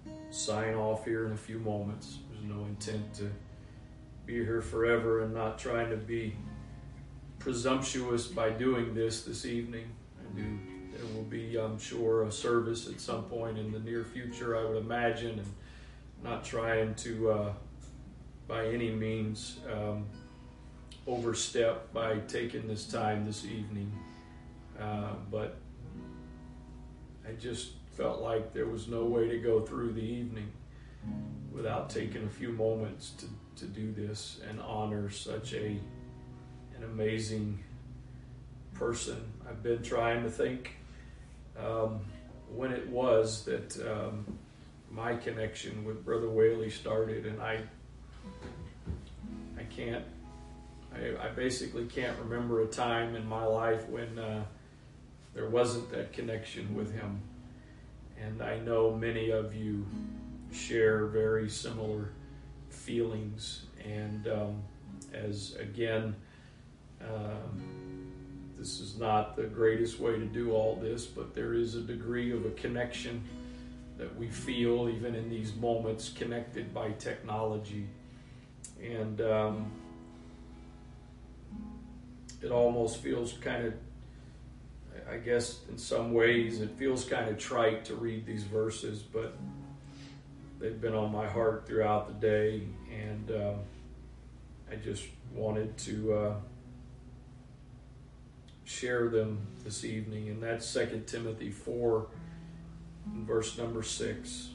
to 0.06 0.12
sign 0.38 0.74
off 0.74 1.06
here 1.06 1.26
in 1.26 1.32
a 1.32 1.38
few 1.38 1.60
moments. 1.60 2.18
There's 2.30 2.44
no 2.44 2.66
intent 2.66 3.14
to 3.14 3.32
be 4.26 4.34
here 4.34 4.62
forever 4.62 5.24
and 5.24 5.34
not 5.34 5.58
trying 5.58 5.92
to 5.92 5.96
be 5.96 6.36
presumptuous 7.40 8.28
by 8.28 8.50
doing 8.50 8.94
this 8.94 9.22
this 9.22 9.46
evening. 9.46 9.86
I 10.20 10.36
do. 10.36 10.60
There 10.92 11.16
will 11.16 11.24
be, 11.24 11.58
I'm 11.58 11.80
sure, 11.80 12.24
a 12.24 12.32
service 12.32 12.90
at 12.90 13.00
some 13.00 13.24
point 13.24 13.58
in 13.58 13.72
the 13.72 13.80
near 13.80 14.04
future, 14.04 14.58
I 14.58 14.66
would 14.66 14.76
imagine, 14.76 15.40
and 15.40 15.54
not 16.22 16.44
trying 16.44 16.96
to, 16.96 17.32
uh, 17.32 17.54
by 18.46 18.68
any 18.68 18.92
means, 18.92 19.60
um, 19.72 20.06
overstep 21.08 21.94
by 21.94 22.18
taking 22.28 22.68
this 22.68 22.86
time 22.86 23.26
this 23.26 23.46
evening. 23.46 23.90
Uh, 24.80 25.14
but 25.32 25.58
I 27.28 27.34
just 27.34 27.72
felt 27.96 28.22
like 28.22 28.54
there 28.54 28.68
was 28.68 28.88
no 28.88 29.06
way 29.06 29.28
to 29.28 29.38
go 29.40 29.62
through 29.62 29.94
the 29.94 30.02
evening 30.02 30.52
without 31.52 31.90
taking 31.90 32.24
a 32.24 32.30
few 32.30 32.52
moments 32.52 33.12
to, 33.18 33.26
to 33.56 33.66
do 33.66 33.92
this 33.92 34.40
and 34.48 34.62
honor 34.62 35.10
such 35.10 35.54
a 35.54 35.80
an 36.76 36.84
amazing 36.84 37.58
person. 38.76 39.20
I've 39.50 39.64
been 39.64 39.82
trying 39.82 40.22
to 40.24 40.30
think 40.30 40.76
um, 41.60 42.02
when 42.54 42.72
it 42.72 42.88
was 42.88 43.46
that 43.46 43.76
um, 43.90 44.26
my 44.92 45.16
connection 45.16 45.84
with 45.84 46.06
Brother 46.06 46.30
Whaley 46.30 46.70
started, 46.70 47.26
and 47.26 47.42
I 47.42 47.62
I 49.58 49.64
can't 49.64 50.06
I, 50.94 51.28
I 51.28 51.30
basically 51.30 51.86
can't 51.86 52.18
remember 52.20 52.62
a 52.62 52.68
time 52.68 53.16
in 53.16 53.28
my 53.28 53.46
life 53.46 53.88
when 53.90 54.20
uh, 54.20 54.44
there 55.38 55.48
wasn't 55.48 55.88
that 55.92 56.12
connection 56.14 56.74
with 56.74 56.92
him. 56.92 57.22
And 58.20 58.42
I 58.42 58.58
know 58.58 58.92
many 58.92 59.30
of 59.30 59.54
you 59.54 59.86
share 60.52 61.06
very 61.06 61.48
similar 61.48 62.10
feelings. 62.72 63.68
And 63.86 64.28
um, 64.28 64.64
as 65.14 65.56
again, 65.60 66.16
um, 67.04 68.08
this 68.58 68.80
is 68.80 68.98
not 68.98 69.36
the 69.36 69.44
greatest 69.44 70.00
way 70.00 70.14
to 70.14 70.26
do 70.26 70.54
all 70.54 70.76
this, 70.76 71.06
but 71.06 71.36
there 71.36 71.54
is 71.54 71.76
a 71.76 71.82
degree 71.82 72.32
of 72.32 72.48
a 72.48 72.52
connection 72.52 73.24
that 74.00 74.18
we 74.18 74.30
feel 74.30 74.90
even 74.90 75.14
in 75.14 75.30
these 75.30 75.54
moments 75.54 76.10
connected 76.10 76.74
by 76.74 76.90
technology. 76.94 77.86
And 78.84 79.22
um, 79.22 79.72
it 82.42 82.50
almost 82.50 82.98
feels 82.98 83.34
kind 83.34 83.68
of 83.68 83.74
I 85.10 85.18
guess 85.18 85.60
in 85.70 85.78
some 85.78 86.14
ways 86.14 86.60
it 86.60 86.72
feels 86.72 87.06
kind 87.06 87.30
of 87.30 87.38
trite 87.38 87.86
to 87.86 87.96
read 87.96 88.26
these 88.26 88.44
verses, 88.44 89.02
but 89.02 89.38
they've 90.60 90.80
been 90.80 90.96
on 90.96 91.12
my 91.12 91.28
heart 91.28 91.66
throughout 91.66 92.08
the 92.08 92.28
day, 92.28 92.64
and 92.92 93.32
um, 93.32 93.56
I 94.70 94.76
just 94.76 95.06
wanted 95.34 95.78
to 95.78 96.14
uh, 96.14 96.34
share 98.66 99.08
them 99.08 99.40
this 99.64 99.86
evening. 99.86 100.28
And 100.28 100.44
that's 100.44 100.66
Second 100.66 101.08
Timothy 101.08 101.52
4, 101.52 102.08
verse 103.20 103.58
number 103.58 103.84
6. 103.84 104.50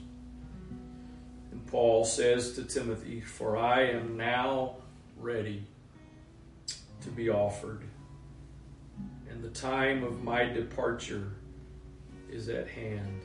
And 1.51 1.67
Paul 1.67 2.05
says 2.05 2.55
to 2.55 2.65
Timothy, 2.65 3.21
For 3.21 3.57
I 3.57 3.85
am 3.85 4.19
now 4.19 4.77
ready 5.17 5.65
to 7.03 7.09
be 7.09 7.31
offered 7.31 7.83
the 9.43 9.49
time 9.49 10.05
of 10.05 10.23
my 10.23 10.45
departure 10.45 11.33
is 12.31 12.49
at 12.49 12.69
hand. 12.69 13.21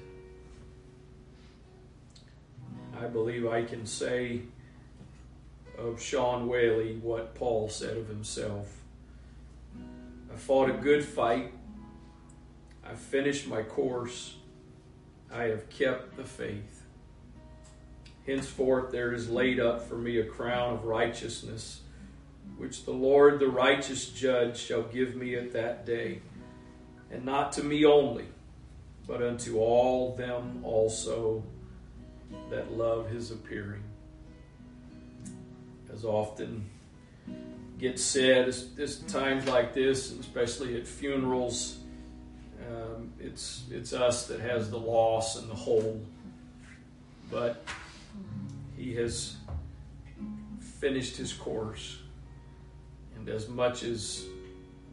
I 3.00 3.06
believe 3.06 3.46
I 3.46 3.64
can 3.64 3.86
say 3.86 4.42
of 5.78 6.02
Sean 6.02 6.48
Whaley 6.48 6.98
what 7.04 7.36
Paul 7.36 7.70
said 7.70 7.98
of 7.98 8.08
himself. 8.08 8.68
I 10.34 10.36
fought 10.36 10.72
a 10.72 10.74
good 10.74 11.06
fight. 11.06 11.54
I 12.84 12.96
finished 12.96 13.48
my 13.48 13.62
course. 13.62 14.38
I 15.32 15.44
have 15.44 15.70
kept 15.70 16.18
the 16.18 16.24
faith. 16.24 16.82
Henceforth, 18.26 18.92
there 18.92 19.14
is 19.14 19.30
laid 19.30 19.60
up 19.60 19.88
for 19.88 19.98
me 19.98 20.18
a 20.18 20.26
crown 20.26 20.74
of 20.74 20.86
righteousness 20.86 21.82
which 22.58 22.86
the 22.86 22.92
Lord, 22.92 23.40
the 23.40 23.48
righteous 23.48 24.10
judge, 24.10 24.58
shall 24.58 24.84
give 24.84 25.16
me 25.16 25.36
at 25.36 25.54
that 25.54 25.86
day, 25.86 26.22
and 27.12 27.24
not 27.24 27.52
to 27.54 27.64
me 27.64 27.86
only, 27.86 28.26
but 29.08 29.22
unto 29.22 29.58
all 29.60 30.16
them 30.16 30.62
also 30.64 31.44
that 32.50 32.72
love 32.76 33.10
his 33.10 33.32
appearing. 33.32 33.84
As 35.94 36.04
often 36.04 36.66
gets 37.80 38.02
said, 38.04 38.54
this 38.76 39.00
times 39.00 39.48
like 39.48 39.74
this, 39.74 40.12
especially 40.12 40.76
at 40.76 40.88
funerals, 40.88 41.78
um, 42.70 43.14
it's 43.20 43.64
it's 43.72 43.94
us 43.94 44.28
that 44.28 44.42
has 44.42 44.70
the 44.70 44.78
loss 44.80 45.38
and 45.38 45.50
the 45.50 45.56
whole. 45.56 46.02
But 47.32 47.64
he 48.76 48.96
has 48.96 49.38
finished 50.80 51.18
his 51.18 51.34
course 51.34 52.00
as 53.28 53.48
much 53.48 53.84
as 53.84 54.26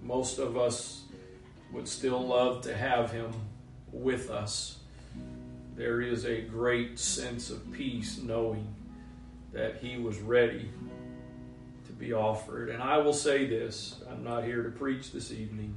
most 0.02 0.38
of 0.38 0.56
us 0.56 1.02
would 1.72 1.88
still 1.88 2.26
love 2.26 2.62
to 2.62 2.76
have 2.76 3.10
him 3.10 3.32
with 3.92 4.30
us, 4.30 4.78
there 5.76 6.00
is 6.00 6.24
a 6.24 6.42
great 6.42 6.98
sense 6.98 7.50
of 7.50 7.72
peace 7.72 8.18
knowing 8.18 8.74
that 9.52 9.76
he 9.76 9.96
was 9.96 10.18
ready 10.18 10.70
to 11.86 11.92
be 11.92 12.12
offered. 12.12 12.70
And 12.70 12.82
I 12.82 12.98
will 12.98 13.12
say 13.12 13.46
this 13.46 13.96
I'm 14.10 14.22
not 14.22 14.44
here 14.44 14.62
to 14.62 14.70
preach 14.70 15.12
this 15.12 15.32
evening, 15.32 15.74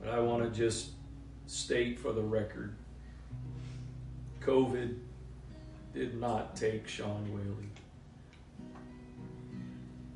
but 0.00 0.08
I 0.08 0.20
want 0.20 0.42
to 0.42 0.50
just 0.50 0.90
state 1.46 1.98
for 1.98 2.12
the 2.12 2.22
record 2.22 2.74
COVID 4.40 4.96
did 5.92 6.18
not 6.18 6.56
take 6.56 6.88
Sean 6.88 7.30
Whaley. 7.32 7.68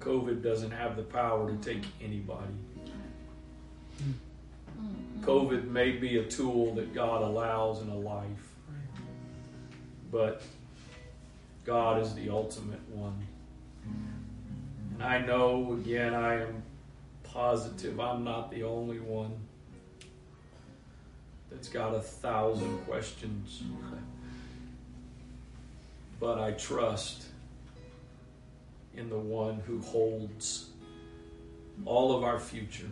COVID 0.04 0.42
doesn't 0.42 0.70
have 0.70 0.96
the 0.96 1.02
power 1.02 1.50
to 1.50 1.56
take 1.56 1.84
anybody. 2.02 2.52
Mm-hmm. 3.98 5.24
COVID 5.24 5.68
may 5.68 5.92
be 5.92 6.18
a 6.18 6.24
tool 6.24 6.74
that 6.74 6.92
God 6.94 7.22
allows 7.22 7.80
in 7.80 7.88
a 7.88 7.96
life, 7.96 8.52
but 10.12 10.42
God 11.64 12.02
is 12.02 12.14
the 12.14 12.28
ultimate 12.28 12.86
one. 12.90 13.26
And 14.92 15.02
I 15.02 15.20
know, 15.20 15.72
again, 15.72 16.14
I 16.14 16.42
am 16.42 16.62
positive 17.22 17.98
I'm 17.98 18.22
not 18.22 18.50
the 18.50 18.62
only 18.62 19.00
one 19.00 19.32
that's 21.50 21.68
got 21.68 21.94
a 21.94 22.00
thousand 22.00 22.78
questions. 22.86 23.62
But 26.20 26.38
I 26.38 26.52
trust 26.52 27.26
in 28.96 29.08
the 29.08 29.18
one 29.18 29.60
who 29.66 29.80
holds 29.80 30.70
all 31.84 32.16
of 32.16 32.22
our 32.22 32.38
future. 32.38 32.90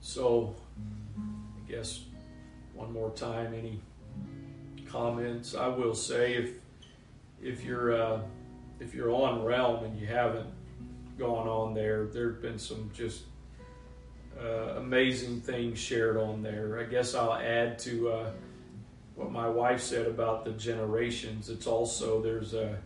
So, 0.00 0.54
I 1.16 1.70
guess 1.70 2.04
one 2.74 2.92
more 2.92 3.10
time, 3.10 3.54
any 3.54 3.80
comments? 4.86 5.54
I 5.54 5.68
will 5.68 5.94
say 5.94 6.34
if 6.34 6.50
if 7.42 7.64
you're 7.64 7.94
uh, 7.94 8.20
if 8.80 8.94
you're 8.94 9.10
on 9.10 9.44
Realm 9.44 9.84
and 9.84 9.98
you 9.98 10.06
haven't 10.06 10.48
gone 11.18 11.48
on 11.48 11.74
there, 11.74 12.06
there've 12.06 12.40
been 12.40 12.58
some 12.58 12.90
just 12.94 13.22
uh, 14.40 14.76
amazing 14.76 15.40
things 15.40 15.78
shared 15.78 16.16
on 16.16 16.42
there. 16.42 16.78
I 16.78 16.84
guess 16.84 17.14
I'll 17.14 17.34
add 17.34 17.78
to 17.80 18.10
uh, 18.10 18.30
what 19.14 19.30
my 19.30 19.48
wife 19.48 19.80
said 19.80 20.06
about 20.06 20.44
the 20.44 20.52
generations. 20.52 21.48
It's 21.48 21.66
also 21.66 22.22
there's 22.22 22.54
a, 22.54 22.78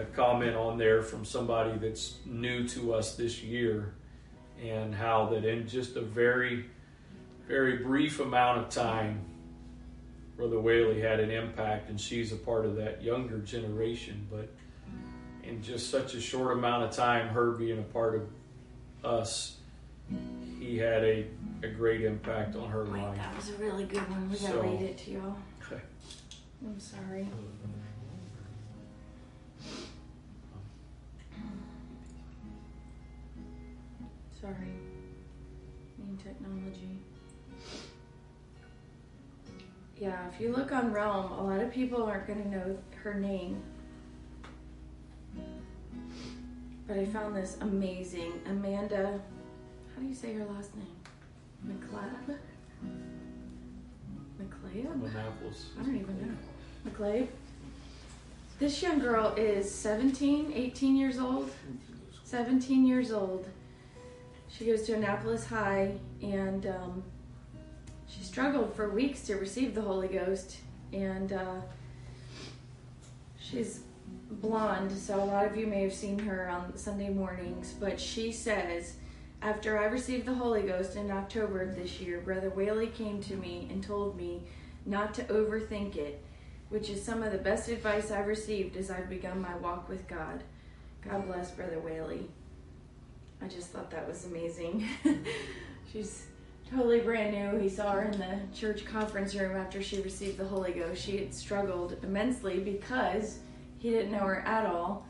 a 0.00 0.04
comment 0.06 0.56
on 0.56 0.78
there 0.78 1.02
from 1.02 1.24
somebody 1.24 1.76
that's 1.78 2.16
new 2.24 2.66
to 2.68 2.94
us 2.94 3.14
this 3.16 3.42
year, 3.42 3.94
and 4.62 4.94
how 4.94 5.26
that 5.26 5.44
in 5.44 5.66
just 5.68 5.96
a 5.96 6.02
very 6.02 6.66
very 7.46 7.76
brief 7.78 8.18
amount 8.20 8.58
of 8.58 8.68
time 8.68 9.20
Brother 10.36 10.60
Whaley 10.60 11.00
had 11.00 11.18
an 11.20 11.30
impact, 11.30 11.88
and 11.88 11.98
she's 11.98 12.30
a 12.32 12.36
part 12.36 12.66
of 12.66 12.76
that 12.76 13.02
younger 13.02 13.38
generation. 13.38 14.26
But 14.30 14.50
in 15.42 15.62
just 15.62 15.90
such 15.90 16.14
a 16.14 16.20
short 16.20 16.58
amount 16.58 16.84
of 16.84 16.90
time, 16.90 17.28
her 17.28 17.52
being 17.52 17.78
a 17.78 17.82
part 17.82 18.16
of 18.16 19.08
us, 19.10 19.56
he 20.60 20.76
had 20.76 21.02
a, 21.04 21.26
a 21.62 21.68
great 21.68 22.02
impact 22.02 22.54
on 22.54 22.68
her 22.68 22.84
life. 22.84 23.16
that 23.16 23.34
was 23.34 23.48
a 23.48 23.54
really 23.54 23.84
good 23.84 24.06
one. 24.10 24.28
We 24.30 24.36
gotta 24.36 24.52
So- 24.52 24.60
read 24.60 24.82
it 24.82 24.98
to 24.98 25.10
y'all. 25.12 25.36
Okay. 25.64 25.80
I'm 26.66 26.78
sorry. 26.80 27.22
Mm-hmm. 27.22 27.75
Sorry. 34.46 34.70
Mean 35.98 36.16
technology. 36.22 37.00
Yeah, 39.98 40.28
if 40.32 40.40
you 40.40 40.52
look 40.54 40.70
on 40.70 40.92
Realm, 40.92 41.32
a 41.32 41.42
lot 41.42 41.60
of 41.60 41.72
people 41.72 42.04
aren't 42.04 42.28
going 42.28 42.44
to 42.44 42.48
know 42.48 42.78
her 43.02 43.14
name. 43.14 43.60
But 46.86 46.98
I 46.98 47.06
found 47.06 47.34
this 47.34 47.56
amazing 47.60 48.34
Amanda. 48.48 49.20
How 49.94 50.00
do 50.00 50.06
you 50.06 50.14
say 50.14 50.32
her 50.34 50.44
last 50.44 50.70
name? 50.76 50.94
McLeod? 51.66 52.36
McLeod? 54.40 54.86
I 55.80 55.82
don't 55.82 55.96
even 55.96 56.20
know. 56.20 56.36
McClave. 56.88 57.26
This 58.60 58.80
young 58.80 59.00
girl 59.00 59.34
is 59.36 59.68
17, 59.74 60.52
18 60.54 60.96
years 60.96 61.18
old. 61.18 61.50
17 62.22 62.86
years 62.86 63.10
old. 63.10 63.48
She 64.48 64.66
goes 64.66 64.82
to 64.82 64.94
Annapolis 64.94 65.46
High 65.46 65.94
and 66.22 66.66
um, 66.66 67.02
she 68.06 68.22
struggled 68.22 68.74
for 68.74 68.90
weeks 68.90 69.22
to 69.26 69.36
receive 69.36 69.74
the 69.74 69.82
Holy 69.82 70.08
Ghost. 70.08 70.58
And 70.92 71.32
uh, 71.32 71.60
she's 73.38 73.80
blonde, 74.30 74.92
so 74.92 75.22
a 75.22 75.24
lot 75.24 75.46
of 75.46 75.56
you 75.56 75.66
may 75.66 75.82
have 75.82 75.92
seen 75.92 76.18
her 76.20 76.48
on 76.48 76.76
Sunday 76.76 77.10
mornings. 77.10 77.74
But 77.78 78.00
she 78.00 78.32
says, 78.32 78.94
after 79.42 79.78
I 79.78 79.84
received 79.84 80.26
the 80.26 80.34
Holy 80.34 80.62
Ghost 80.62 80.96
in 80.96 81.10
October 81.10 81.62
of 81.62 81.76
this 81.76 82.00
year, 82.00 82.20
Brother 82.20 82.50
Whaley 82.50 82.88
came 82.88 83.20
to 83.24 83.36
me 83.36 83.68
and 83.70 83.82
told 83.82 84.16
me 84.16 84.42
not 84.84 85.14
to 85.14 85.24
overthink 85.24 85.96
it, 85.96 86.22
which 86.68 86.88
is 86.88 87.02
some 87.02 87.22
of 87.22 87.32
the 87.32 87.38
best 87.38 87.68
advice 87.68 88.10
I've 88.10 88.26
received 88.26 88.76
as 88.76 88.90
I've 88.90 89.10
begun 89.10 89.40
my 89.40 89.56
walk 89.56 89.88
with 89.88 90.08
God. 90.08 90.42
God 91.08 91.26
bless 91.26 91.50
Brother 91.50 91.78
Whaley. 91.80 92.28
I 93.42 93.48
just 93.48 93.68
thought 93.68 93.90
that 93.90 94.08
was 94.08 94.24
amazing. 94.24 94.86
She's 95.92 96.26
totally 96.70 97.00
brand 97.00 97.32
new. 97.34 97.60
He 97.60 97.68
saw 97.68 97.92
her 97.92 98.02
in 98.02 98.18
the 98.18 98.40
church 98.54 98.84
conference 98.84 99.34
room 99.34 99.56
after 99.56 99.82
she 99.82 100.00
received 100.00 100.38
the 100.38 100.46
Holy 100.46 100.72
Ghost. 100.72 101.02
She 101.02 101.18
had 101.18 101.34
struggled 101.34 101.96
immensely 102.02 102.58
because 102.58 103.38
he 103.78 103.90
didn't 103.90 104.12
know 104.12 104.18
her 104.20 104.40
at 104.40 104.66
all. 104.66 105.06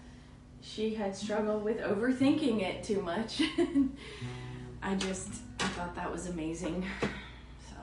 She 0.61 0.95
had 0.95 1.17
struggled 1.17 1.63
with 1.65 1.79
overthinking 1.79 2.61
it 2.63 2.83
too 2.83 3.01
much. 3.01 3.43
I 4.83 4.95
just, 4.97 5.29
I 5.61 5.69
thought 5.69 5.95
that 5.95 6.11
was 6.11 6.27
amazing. 6.27 6.85
So. 7.01 7.77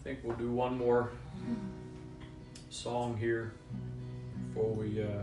I 0.00 0.04
think 0.04 0.20
we'll 0.22 0.36
do 0.36 0.50
one 0.52 0.76
more 0.78 1.10
song 2.70 3.16
here 3.16 3.54
before 4.48 4.70
we 4.70 5.02
uh, 5.02 5.22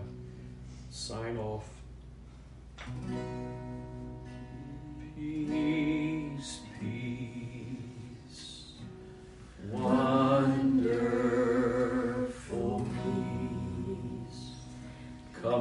sign 0.89 1.37
off. 1.37 1.74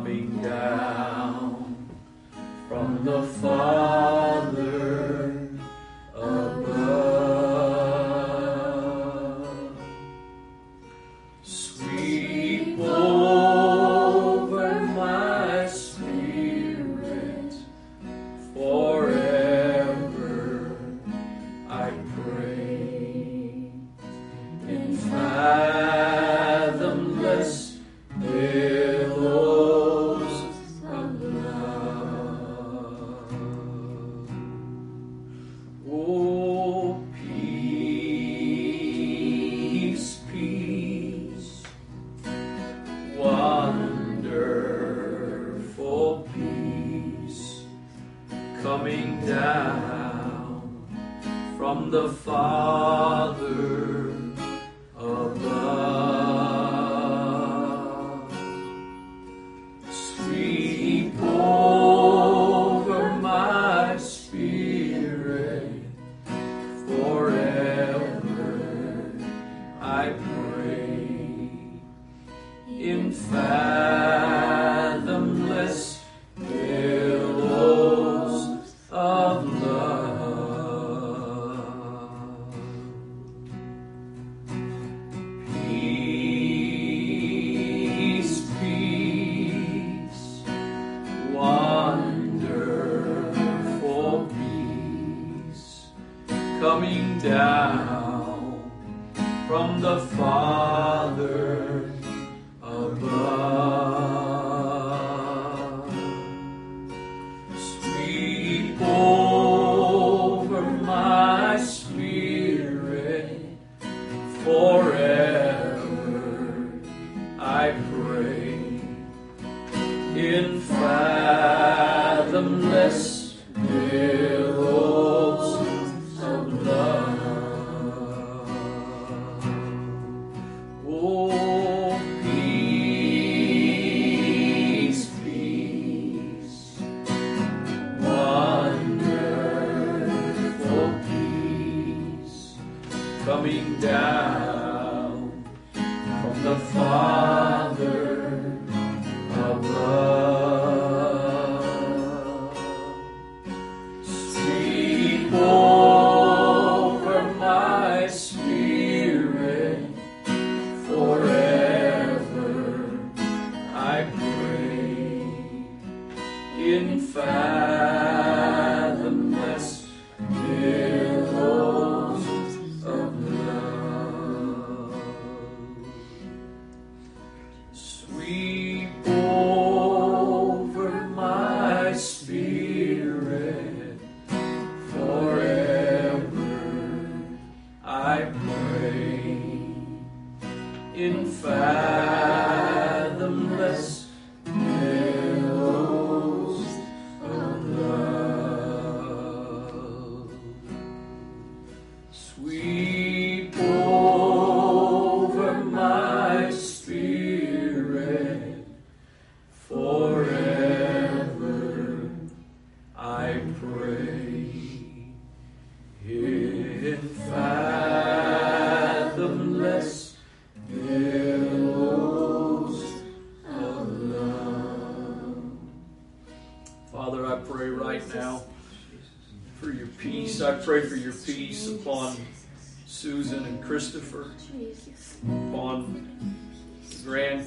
Coming 0.05 0.43
down 0.43 1.89
from 2.69 3.03
the 3.05 3.23
Father 3.23 5.44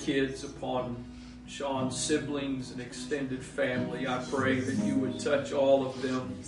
grandkids, 0.08 0.44
upon 0.44 1.04
Sean's 1.48 1.98
siblings 1.98 2.72
and 2.72 2.82
extended 2.82 3.44
family. 3.44 4.08
I 4.08 4.24
pray 4.30 4.60
that 4.60 4.86
you 4.86 4.96
would 4.96 5.20
touch 5.20 5.54
all 5.54 5.86
of 5.86 6.02
them 6.02 6.42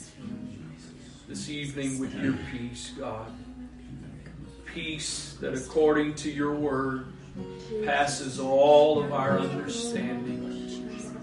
this 1.28 1.50
evening 1.50 2.00
with 2.00 2.14
your 2.16 2.34
peace, 2.52 2.94
God. 2.98 3.32
Peace 4.66 5.38
that, 5.42 5.54
according 5.54 6.16
to 6.16 6.32
your 6.32 6.56
word, 6.56 7.14
passes 7.86 8.40
all 8.40 9.04
of 9.04 9.14
our 9.14 9.40
understanding. 9.40 10.46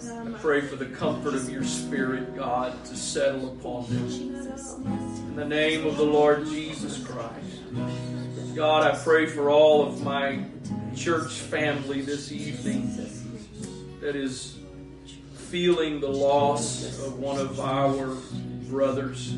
I 0.08 0.38
pray 0.38 0.60
for 0.60 0.76
the 0.76 0.86
comfort 0.86 1.34
of 1.34 1.50
your 1.50 1.64
spirit, 1.64 2.36
God, 2.36 2.84
to 2.86 2.96
settle 2.96 3.52
upon 3.52 3.86
them. 3.88 4.06
In 5.28 5.36
the 5.36 5.44
name 5.44 5.86
of 5.86 5.96
the 5.96 6.04
Lord 6.04 6.46
Jesus 6.46 7.02
Christ. 7.04 8.54
God, 8.54 8.84
I 8.84 8.96
pray 8.96 9.26
for 9.26 9.50
all 9.50 9.86
of 9.86 10.02
my 10.02 10.44
church 10.96 11.40
family 11.40 12.00
this 12.00 12.32
evening 12.32 12.90
that 14.00 14.16
is 14.16 14.56
feeling 15.34 16.00
the 16.00 16.08
loss 16.08 16.98
of 17.06 17.18
one 17.18 17.38
of 17.38 17.60
our 17.60 18.16
brothers. 18.68 19.34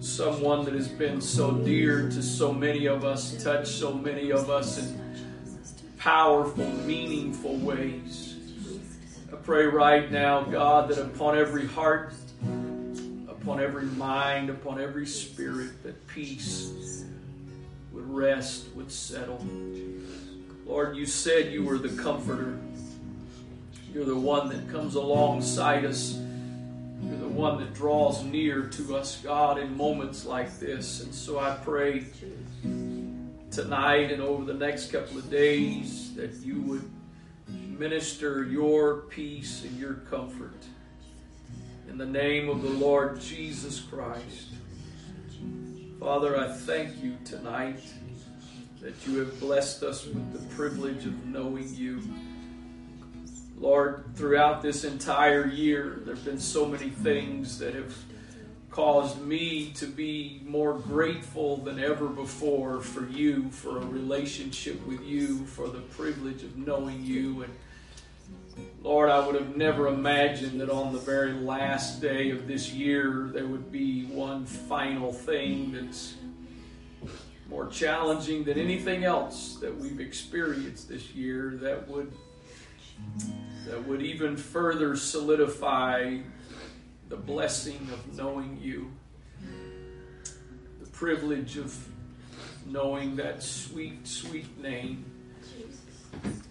Someone 0.00 0.64
that 0.64 0.74
has 0.74 0.88
been 0.88 1.20
so 1.20 1.52
dear 1.52 2.08
to 2.08 2.22
so 2.22 2.52
many 2.52 2.86
of 2.86 3.04
us, 3.04 3.42
touched 3.42 3.68
so 3.68 3.92
many 3.92 4.30
of 4.30 4.48
us 4.48 4.78
in 4.78 5.06
powerful, 5.98 6.66
meaningful 6.84 7.56
ways. 7.56 8.36
I 9.32 9.36
pray 9.36 9.66
right 9.66 10.10
now, 10.10 10.42
God, 10.42 10.88
that 10.88 10.98
upon 10.98 11.36
every 11.36 11.66
heart, 11.66 12.14
upon 13.28 13.60
every 13.60 13.86
mind, 13.86 14.48
upon 14.48 14.80
every 14.80 15.06
spirit, 15.06 15.82
that 15.82 16.06
peace 16.06 17.04
would 17.92 18.08
rest, 18.08 18.66
would 18.74 18.90
settle. 18.90 19.44
Lord, 20.66 20.96
you 20.96 21.06
said 21.06 21.52
you 21.52 21.62
were 21.62 21.78
the 21.78 22.02
comforter. 22.02 22.58
You're 23.94 24.04
the 24.04 24.16
one 24.16 24.48
that 24.48 24.68
comes 24.68 24.96
alongside 24.96 25.84
us. 25.84 26.18
You're 27.02 27.18
the 27.18 27.28
one 27.28 27.58
that 27.60 27.72
draws 27.72 28.24
near 28.24 28.64
to 28.64 28.96
us, 28.96 29.20
God, 29.22 29.58
in 29.58 29.76
moments 29.76 30.26
like 30.26 30.58
this. 30.58 31.04
And 31.04 31.14
so 31.14 31.38
I 31.38 31.56
pray 31.62 32.06
tonight 33.52 34.10
and 34.10 34.20
over 34.20 34.44
the 34.44 34.58
next 34.58 34.90
couple 34.90 35.18
of 35.18 35.30
days 35.30 36.14
that 36.16 36.32
you 36.38 36.60
would 36.62 36.90
minister 37.78 38.42
your 38.44 39.02
peace 39.02 39.62
and 39.62 39.78
your 39.78 39.94
comfort. 40.10 40.64
In 41.88 41.96
the 41.96 42.06
name 42.06 42.48
of 42.48 42.62
the 42.62 42.70
Lord 42.70 43.20
Jesus 43.20 43.80
Christ. 43.80 44.48
Father, 46.00 46.36
I 46.36 46.52
thank 46.52 47.02
you 47.02 47.16
tonight 47.24 47.80
that 48.80 48.94
you 49.06 49.18
have 49.18 49.38
blessed 49.40 49.82
us 49.82 50.06
with 50.06 50.32
the 50.32 50.54
privilege 50.54 51.04
of 51.06 51.26
knowing 51.26 51.74
you. 51.74 52.02
Lord, 53.58 54.04
throughout 54.14 54.62
this 54.62 54.84
entire 54.84 55.46
year, 55.46 56.02
there 56.04 56.14
have 56.14 56.24
been 56.24 56.40
so 56.40 56.66
many 56.66 56.90
things 56.90 57.58
that 57.58 57.74
have 57.74 57.96
caused 58.70 59.22
me 59.22 59.70
to 59.70 59.86
be 59.86 60.42
more 60.44 60.74
grateful 60.74 61.56
than 61.56 61.82
ever 61.82 62.08
before 62.08 62.82
for 62.82 63.06
you, 63.08 63.50
for 63.50 63.78
a 63.78 63.86
relationship 63.86 64.86
with 64.86 65.00
you, 65.00 65.46
for 65.46 65.68
the 65.68 65.80
privilege 65.80 66.42
of 66.42 66.58
knowing 66.58 67.02
you. 67.02 67.44
And 67.44 67.54
Lord, 68.82 69.08
I 69.08 69.26
would 69.26 69.34
have 69.34 69.56
never 69.56 69.88
imagined 69.88 70.60
that 70.60 70.68
on 70.68 70.92
the 70.92 70.98
very 70.98 71.32
last 71.32 72.02
day 72.02 72.30
of 72.30 72.46
this 72.46 72.70
year, 72.70 73.30
there 73.32 73.46
would 73.46 73.72
be 73.72 74.04
one 74.04 74.44
final 74.44 75.10
thing 75.10 75.72
that's 75.72 76.14
more 77.48 77.68
challenging 77.68 78.44
than 78.44 78.58
anything 78.58 79.04
else 79.04 79.56
that 79.56 79.76
we've 79.76 80.00
experienced 80.00 80.88
this 80.88 81.14
year 81.14 81.58
that 81.62 81.86
would 81.88 82.12
that 83.66 83.86
would 83.86 84.00
even 84.00 84.36
further 84.36 84.96
solidify 84.96 86.18
the 87.08 87.16
blessing 87.16 87.88
of 87.92 88.16
knowing 88.16 88.58
you, 88.60 88.90
the 90.80 90.88
privilege 90.90 91.56
of 91.56 91.76
knowing 92.66 93.16
that 93.16 93.42
sweet, 93.42 94.06
sweet 94.06 94.60
name 94.60 95.04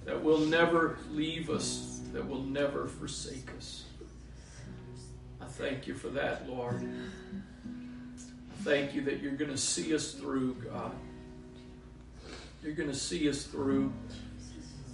that 0.05 0.21
will 0.21 0.39
never 0.39 0.97
leave 1.11 1.49
us, 1.49 2.01
that 2.13 2.27
will 2.27 2.43
never 2.43 2.87
forsake 2.87 3.49
us. 3.57 3.85
I 5.41 5.45
thank 5.45 5.87
you 5.87 5.93
for 5.93 6.09
that, 6.09 6.47
Lord. 6.49 6.87
Thank 8.63 8.95
you 8.95 9.01
that 9.01 9.21
you're 9.21 9.33
going 9.33 9.51
to 9.51 9.57
see 9.57 9.93
us 9.93 10.11
through, 10.11 10.55
God. 10.55 10.91
You're 12.63 12.73
going 12.73 12.89
to 12.89 12.95
see 12.95 13.29
us 13.29 13.43
through. 13.43 13.93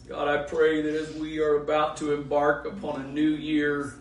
God, 0.10 0.28
I 0.28 0.44
pray 0.44 0.82
that 0.82 0.94
as 0.94 1.14
we 1.16 1.40
are 1.40 1.58
about 1.58 1.96
to 1.98 2.14
embark 2.14 2.66
upon 2.66 3.02
a 3.02 3.08
new 3.08 3.30
year, 3.30 3.94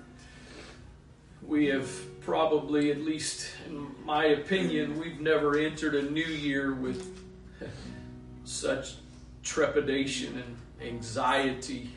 we 1.42 1.66
have 1.66 1.88
probably, 2.20 2.90
at 2.90 3.00
least 3.02 3.48
in 3.66 3.86
my 4.04 4.24
opinion, 4.26 4.98
we've 4.98 5.20
never 5.20 5.56
entered 5.56 5.94
a 5.94 6.02
new 6.11 6.20
year 6.20 6.74
with 6.74 7.16
such 8.44 8.94
trepidation 9.42 10.36
and 10.36 10.56
anxiety 10.88 11.90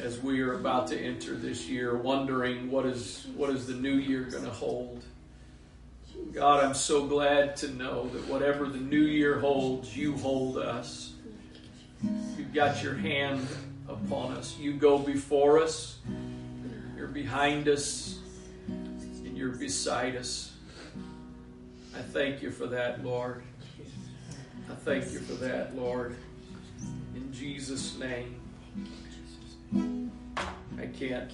as 0.00 0.20
we 0.20 0.40
are 0.40 0.54
about 0.54 0.86
to 0.88 0.98
enter 1.00 1.34
this 1.36 1.68
year, 1.68 1.96
wondering 1.96 2.70
what 2.70 2.86
is 2.86 3.26
what 3.36 3.50
is 3.50 3.66
the 3.66 3.74
new 3.74 3.94
year 3.94 4.24
going 4.24 4.44
to 4.44 4.50
hold. 4.50 5.02
God, 6.32 6.64
I'm 6.64 6.74
so 6.74 7.06
glad 7.06 7.56
to 7.58 7.68
know 7.68 8.08
that 8.08 8.28
whatever 8.28 8.66
the 8.66 8.78
new 8.78 9.02
year 9.02 9.38
holds, 9.38 9.96
you 9.96 10.16
hold 10.16 10.58
us. 10.58 11.14
You've 12.36 12.52
got 12.52 12.82
your 12.82 12.94
hand 12.94 13.46
upon 13.88 14.32
us. 14.32 14.56
You 14.58 14.74
go 14.74 14.98
before 14.98 15.60
us. 15.60 15.98
You're 16.96 17.08
behind 17.08 17.68
us. 17.68 18.18
And 18.68 19.36
you're 19.36 19.56
beside 19.56 20.16
us. 20.16 20.52
I 21.96 22.00
thank 22.00 22.42
you 22.42 22.50
for 22.50 22.66
that, 22.66 23.04
Lord. 23.04 23.42
I 24.70 24.74
thank 24.74 25.10
you 25.12 25.20
for 25.20 25.34
that, 25.44 25.76
Lord. 25.76 26.16
In 27.16 27.32
Jesus' 27.32 27.98
name. 27.98 28.40
I 30.78 30.86
can't 30.86 31.30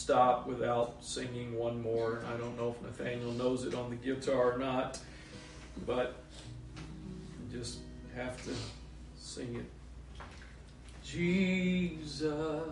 stop 0.00 0.46
without 0.46 0.96
singing 1.00 1.56
one 1.58 1.80
more. 1.82 2.22
I 2.32 2.36
don't 2.38 2.56
know 2.56 2.74
if 2.74 2.82
Nathaniel 2.82 3.32
knows 3.32 3.64
it 3.64 3.74
on 3.74 3.90
the 3.90 3.96
guitar 3.96 4.54
or 4.54 4.58
not, 4.58 4.98
but 5.86 6.16
just 7.52 7.78
have 8.14 8.42
to 8.44 8.52
sing 9.18 9.56
it. 9.56 9.66
Jesus, 11.04 12.62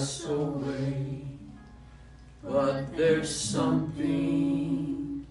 pass 0.00 0.24
away, 0.24 1.20
but 2.42 2.96
there's 2.96 3.28
something 3.34 5.26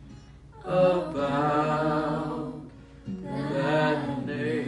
about 0.63 2.53
that 3.23 4.25
name. 4.27 4.59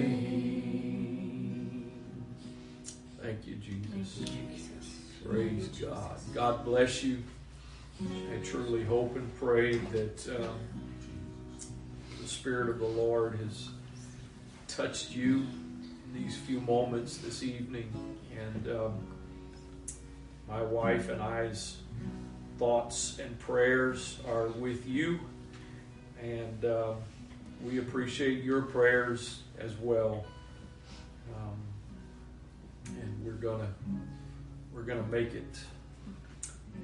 Thank 3.21 3.45
you, 3.45 3.57
Jesus. 3.57 4.25
Praise 5.23 5.67
God. 5.67 6.19
God 6.33 6.65
bless 6.65 7.03
you. 7.03 7.21
I 8.01 8.37
truly 8.43 8.83
hope 8.83 9.15
and 9.15 9.31
pray 9.37 9.77
that 9.77 10.27
um, 10.35 10.57
the 12.19 12.27
Spirit 12.27 12.69
of 12.69 12.79
the 12.79 12.87
Lord 12.87 13.35
has 13.35 13.69
touched 14.67 15.11
you 15.11 15.45
in 15.45 16.11
these 16.11 16.35
few 16.35 16.59
moments 16.61 17.17
this 17.17 17.43
evening. 17.43 17.93
And 18.35 18.67
um, 18.75 19.10
my 20.51 20.61
wife 20.61 21.07
and 21.07 21.21
I's 21.21 21.77
thoughts 22.59 23.19
and 23.19 23.39
prayers 23.39 24.19
are 24.27 24.47
with 24.47 24.85
you. 24.85 25.17
And 26.21 26.65
um, 26.65 26.95
we 27.63 27.79
appreciate 27.79 28.43
your 28.43 28.63
prayers 28.63 29.43
as 29.57 29.77
well. 29.77 30.25
Um, 31.33 31.57
and 32.99 33.25
we're 33.25 33.31
gonna 33.31 33.73
we're 34.73 34.81
gonna 34.81 35.07
make 35.07 35.33
it. 35.33 35.57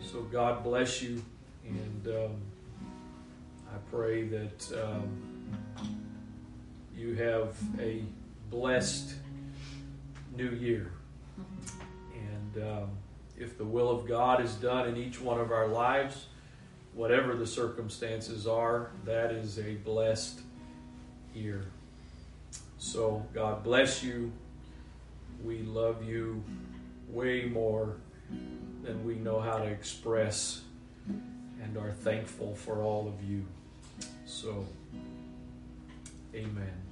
So 0.02 0.22
God 0.22 0.64
bless 0.64 1.02
you, 1.02 1.22
and 1.66 2.08
um, 2.08 2.36
I 3.70 3.78
pray 3.92 4.28
that 4.30 4.72
um, 4.82 5.52
you 6.96 7.16
have 7.16 7.58
a 7.80 8.04
blessed 8.50 9.16
new 10.38 10.52
year. 10.52 10.94
And 12.14 12.64
um, 12.64 12.90
if 13.38 13.58
the 13.58 13.66
will 13.66 13.90
of 13.90 14.08
God 14.08 14.44
is 14.44 14.56
done 14.56 14.88
in 14.88 14.98
each 14.98 15.22
one 15.22 15.40
of 15.40 15.52
our 15.52 15.68
lives, 15.68 16.26
whatever 16.94 17.36
the 17.36 17.46
circumstances 17.46 18.48
are, 18.48 18.92
that 19.06 19.32
is 19.32 19.60
a 19.60 19.76
blessed 19.76 20.42
year. 21.34 21.66
So, 22.80 23.26
God 23.34 23.64
bless 23.64 24.04
you. 24.04 24.32
We 25.44 25.60
love 25.60 26.04
you 26.04 26.44
way 27.10 27.46
more 27.46 27.98
than 28.84 29.06
we 29.06 29.16
know 29.16 29.40
how 29.40 29.58
to 29.58 29.66
express 29.66 30.62
and 31.08 31.78
are 31.78 31.92
thankful 31.92 32.56
for 32.56 32.82
all 32.82 33.08
of 33.08 33.30
you. 33.30 33.46
So, 34.26 34.66
amen. 36.34 36.87